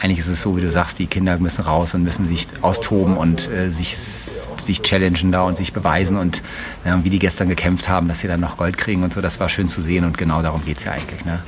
eigentlich 0.00 0.20
ist 0.20 0.28
es 0.28 0.42
so, 0.42 0.56
wie 0.56 0.60
du 0.60 0.70
sagst, 0.70 0.98
die 0.98 1.06
Kinder 1.06 1.38
müssen 1.38 1.62
raus 1.62 1.94
und 1.94 2.04
müssen 2.04 2.24
sich 2.24 2.46
austoben 2.62 3.16
und 3.16 3.48
äh, 3.50 3.70
sich, 3.70 3.96
sich 3.96 4.82
challengen 4.82 5.32
da 5.32 5.42
und 5.42 5.56
sich 5.56 5.72
beweisen 5.72 6.16
und 6.16 6.42
äh, 6.84 6.94
wie 7.02 7.10
die 7.10 7.18
gestern 7.18 7.48
gekämpft 7.48 7.88
haben, 7.88 8.08
dass 8.08 8.20
sie 8.20 8.28
dann 8.28 8.40
noch 8.40 8.56
Gold 8.56 8.78
kriegen 8.78 9.02
und 9.02 9.12
so, 9.12 9.20
das 9.20 9.40
war 9.40 9.48
schön 9.48 9.68
zu 9.68 9.80
sehen 9.80 10.04
und 10.04 10.16
genau 10.16 10.42
darum 10.42 10.64
geht 10.64 10.78
es 10.78 10.84
ja 10.84 10.92
eigentlich. 10.92 11.24
Ne? 11.24 11.42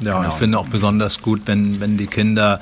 Ja, 0.00 0.18
genau. 0.18 0.28
ich 0.28 0.34
finde 0.34 0.58
auch 0.58 0.68
besonders 0.68 1.22
gut, 1.22 1.42
wenn, 1.46 1.80
wenn 1.80 1.96
die 1.96 2.06
Kinder 2.06 2.60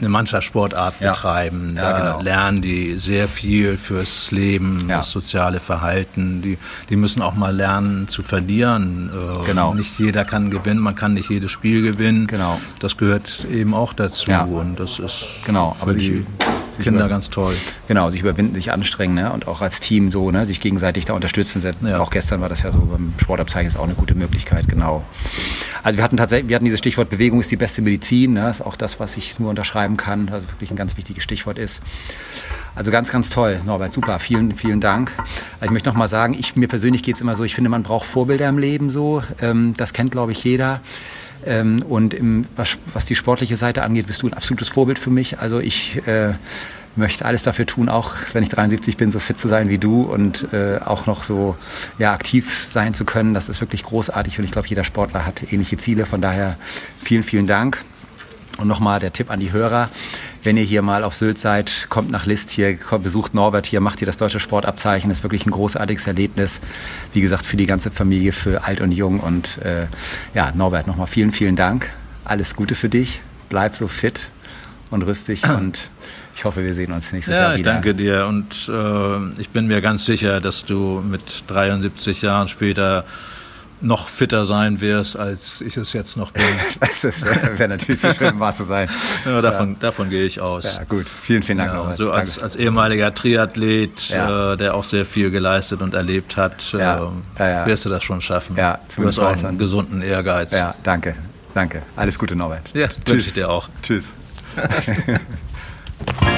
eine 0.00 0.08
Mannschaftssportart 0.08 0.94
ja. 1.00 1.12
betreiben. 1.12 1.74
Da 1.74 1.82
ja, 1.82 1.98
genau. 1.98 2.22
lernen 2.22 2.62
die 2.62 2.98
sehr 2.98 3.28
viel 3.28 3.76
fürs 3.78 4.30
Leben, 4.30 4.86
ja. 4.88 4.98
das 4.98 5.10
soziale 5.10 5.60
Verhalten. 5.60 6.42
Die, 6.42 6.58
die 6.88 6.96
müssen 6.96 7.22
auch 7.22 7.34
mal 7.34 7.54
lernen 7.54 8.08
zu 8.08 8.22
verlieren. 8.22 9.10
Äh, 9.12 9.46
genau. 9.46 9.74
Nicht 9.74 9.98
jeder 9.98 10.24
kann 10.24 10.50
gewinnen, 10.50 10.80
man 10.80 10.94
kann 10.94 11.14
nicht 11.14 11.30
jedes 11.30 11.50
Spiel 11.50 11.82
gewinnen. 11.82 12.26
Genau. 12.26 12.60
Das 12.80 12.96
gehört 12.96 13.46
eben 13.50 13.74
auch 13.74 13.92
dazu. 13.92 14.30
Und 14.30 14.78
das 14.80 14.98
ist 14.98 15.42
genau. 15.44 15.76
Aber 15.80 15.94
die, 15.94 16.24
Kinder 16.78 17.00
über, 17.00 17.08
ganz 17.08 17.30
toll. 17.30 17.54
Genau, 17.88 18.10
sich 18.10 18.20
überwinden, 18.20 18.54
sich 18.54 18.72
anstrengen 18.72 19.14
ne? 19.14 19.32
und 19.32 19.48
auch 19.48 19.60
als 19.60 19.80
Team 19.80 20.10
so, 20.10 20.30
ne? 20.30 20.46
sich 20.46 20.60
gegenseitig 20.60 21.04
da 21.04 21.14
unterstützen. 21.14 21.62
Ja. 21.84 22.00
Auch 22.00 22.10
gestern 22.10 22.40
war 22.40 22.48
das 22.48 22.62
ja 22.62 22.72
so 22.72 22.78
beim 22.80 23.14
Sportabzeichen 23.20 23.68
ist 23.68 23.76
auch 23.76 23.84
eine 23.84 23.94
gute 23.94 24.14
Möglichkeit, 24.14 24.68
genau. 24.68 25.04
Also 25.82 25.98
wir 25.98 26.04
hatten 26.04 26.16
tatsächlich, 26.16 26.48
wir 26.48 26.56
hatten 26.56 26.64
dieses 26.64 26.78
Stichwort 26.78 27.10
Bewegung 27.10 27.40
ist 27.40 27.50
die 27.50 27.56
beste 27.56 27.82
Medizin, 27.82 28.34
ne? 28.34 28.42
das 28.42 28.60
ist 28.60 28.66
auch 28.66 28.76
das, 28.76 29.00
was 29.00 29.16
ich 29.16 29.38
nur 29.38 29.50
unterschreiben 29.50 29.96
kann, 29.96 30.28
also 30.30 30.48
wirklich 30.50 30.70
ein 30.70 30.76
ganz 30.76 30.96
wichtiges 30.96 31.22
Stichwort 31.22 31.58
ist. 31.58 31.80
Also 32.74 32.90
ganz, 32.90 33.10
ganz 33.10 33.30
toll, 33.30 33.60
Norbert, 33.64 33.92
super, 33.92 34.18
vielen, 34.18 34.54
vielen 34.54 34.80
Dank. 34.80 35.10
Also 35.16 35.66
ich 35.66 35.70
möchte 35.70 35.88
noch 35.88 35.96
mal 35.96 36.08
sagen, 36.08 36.36
ich, 36.38 36.56
mir 36.56 36.68
persönlich 36.68 37.02
geht 37.02 37.16
es 37.16 37.20
immer 37.22 37.34
so, 37.34 37.44
ich 37.44 37.54
finde, 37.54 37.70
man 37.70 37.82
braucht 37.82 38.06
Vorbilder 38.06 38.48
im 38.48 38.58
Leben 38.58 38.90
so, 38.90 39.22
ähm, 39.40 39.74
das 39.76 39.92
kennt, 39.92 40.10
glaube 40.10 40.32
ich, 40.32 40.44
jeder. 40.44 40.80
Ähm, 41.46 41.82
und 41.88 42.12
im, 42.12 42.46
was, 42.56 42.78
was, 42.92 43.04
die 43.04 43.14
sportliche 43.14 43.56
Seite 43.56 43.82
angeht, 43.82 44.06
bist 44.06 44.22
du 44.22 44.28
ein 44.28 44.34
absolutes 44.34 44.68
Vorbild 44.68 44.98
für 44.98 45.10
mich. 45.10 45.38
Also 45.38 45.60
ich 45.60 46.06
äh, 46.06 46.34
möchte 46.96 47.24
alles 47.24 47.42
dafür 47.42 47.66
tun, 47.66 47.88
auch 47.88 48.14
wenn 48.32 48.42
ich 48.42 48.48
73 48.48 48.96
bin, 48.96 49.10
so 49.10 49.18
fit 49.18 49.38
zu 49.38 49.48
sein 49.48 49.68
wie 49.68 49.78
du 49.78 50.02
und 50.02 50.52
äh, 50.52 50.78
auch 50.84 51.06
noch 51.06 51.22
so 51.24 51.56
ja, 51.98 52.12
aktiv 52.12 52.66
sein 52.66 52.94
zu 52.94 53.04
können. 53.04 53.34
Das 53.34 53.48
ist 53.48 53.60
wirklich 53.60 53.82
großartig 53.82 54.38
und 54.38 54.44
ich 54.44 54.50
glaube, 54.50 54.68
jeder 54.68 54.84
Sportler 54.84 55.24
hat 55.24 55.52
ähnliche 55.52 55.76
Ziele. 55.76 56.06
Von 56.06 56.20
daher 56.20 56.56
vielen, 57.00 57.22
vielen 57.22 57.46
Dank. 57.46 57.84
Und 58.58 58.68
nochmal 58.68 59.00
der 59.00 59.12
Tipp 59.12 59.30
an 59.30 59.38
die 59.38 59.52
Hörer 59.52 59.90
wenn 60.46 60.56
ihr 60.56 60.62
hier 60.62 60.80
mal 60.80 61.02
auf 61.02 61.14
Sylt 61.14 61.38
seid, 61.38 61.86
kommt 61.88 62.08
nach 62.10 62.24
List 62.24 62.50
hier, 62.50 62.76
kommt, 62.76 63.02
besucht 63.02 63.34
Norbert 63.34 63.66
hier, 63.66 63.80
macht 63.80 63.98
hier 63.98 64.06
das 64.06 64.16
deutsche 64.16 64.38
Sportabzeichen. 64.38 65.10
Das 65.10 65.18
ist 65.18 65.24
wirklich 65.24 65.44
ein 65.44 65.50
großartiges 65.50 66.06
Erlebnis. 66.06 66.60
Wie 67.12 67.20
gesagt, 67.20 67.44
für 67.44 67.56
die 67.56 67.66
ganze 67.66 67.90
Familie, 67.90 68.32
für 68.32 68.62
alt 68.62 68.80
und 68.80 68.92
jung. 68.92 69.18
Und 69.18 69.58
äh, 69.58 69.86
ja, 70.34 70.52
Norbert, 70.52 70.86
nochmal 70.86 71.08
vielen, 71.08 71.32
vielen 71.32 71.56
Dank. 71.56 71.90
Alles 72.24 72.54
Gute 72.54 72.76
für 72.76 72.88
dich. 72.88 73.20
Bleib 73.48 73.74
so 73.74 73.88
fit 73.88 74.28
und 74.90 75.02
rüstig 75.02 75.42
und 75.48 75.90
ich 76.36 76.44
hoffe, 76.44 76.62
wir 76.62 76.74
sehen 76.74 76.92
uns 76.92 77.12
nächstes 77.12 77.34
ja, 77.34 77.48
Jahr 77.48 77.58
wieder. 77.58 77.72
Ja, 77.72 77.78
ich 77.78 77.84
danke 77.84 77.94
dir 77.94 78.26
und 78.26 78.68
äh, 78.68 79.40
ich 79.40 79.48
bin 79.48 79.66
mir 79.66 79.80
ganz 79.80 80.06
sicher, 80.06 80.40
dass 80.40 80.64
du 80.64 81.02
mit 81.04 81.42
73 81.48 82.22
Jahren 82.22 82.46
später 82.46 83.04
noch 83.80 84.08
fitter 84.08 84.44
sein 84.44 84.80
wirst, 84.80 85.16
als 85.16 85.60
ich 85.60 85.76
es 85.76 85.92
jetzt 85.92 86.16
noch 86.16 86.32
bin. 86.32 86.44
das 86.80 87.02
wäre 87.24 87.58
wär 87.58 87.68
natürlich 87.68 88.00
zu 88.00 88.14
schön, 88.14 88.40
wahr 88.40 88.54
zu 88.54 88.64
sein. 88.64 88.88
Ja, 89.24 89.40
davon, 89.42 89.72
ja. 89.72 89.76
davon 89.80 90.10
gehe 90.10 90.24
ich 90.24 90.40
aus. 90.40 90.76
Ja, 90.76 90.84
gut. 90.84 91.06
Vielen, 91.22 91.42
vielen 91.42 91.58
Dank. 91.58 91.72
Ja, 91.72 91.92
so 91.94 92.12
als, 92.12 92.38
als, 92.38 92.54
ehemaliger 92.54 93.12
Triathlet, 93.12 94.10
äh, 94.10 94.56
der 94.56 94.74
auch 94.74 94.84
sehr 94.84 95.04
viel 95.04 95.30
geleistet 95.30 95.80
und 95.82 95.94
erlebt 95.94 96.36
hat, 96.36 96.74
äh, 96.74 97.66
wirst 97.66 97.84
du 97.84 97.88
das 97.88 98.04
schon 98.04 98.20
schaffen. 98.20 98.56
Ja, 98.56 98.78
du 98.94 99.06
hast 99.06 99.18
auch 99.18 99.44
einen 99.44 99.58
gesunden 99.58 100.02
Ehrgeiz. 100.02 100.52
Ja, 100.52 100.74
danke. 100.82 101.16
Danke. 101.54 101.82
Alles 101.96 102.18
Gute, 102.18 102.36
Norbert. 102.36 102.70
Ja, 102.74 102.88
Tschüss. 102.88 102.98
wünsche 103.06 103.28
ich 103.28 103.34
dir 103.34 103.50
auch. 103.50 103.68
Tschüss. 103.82 104.14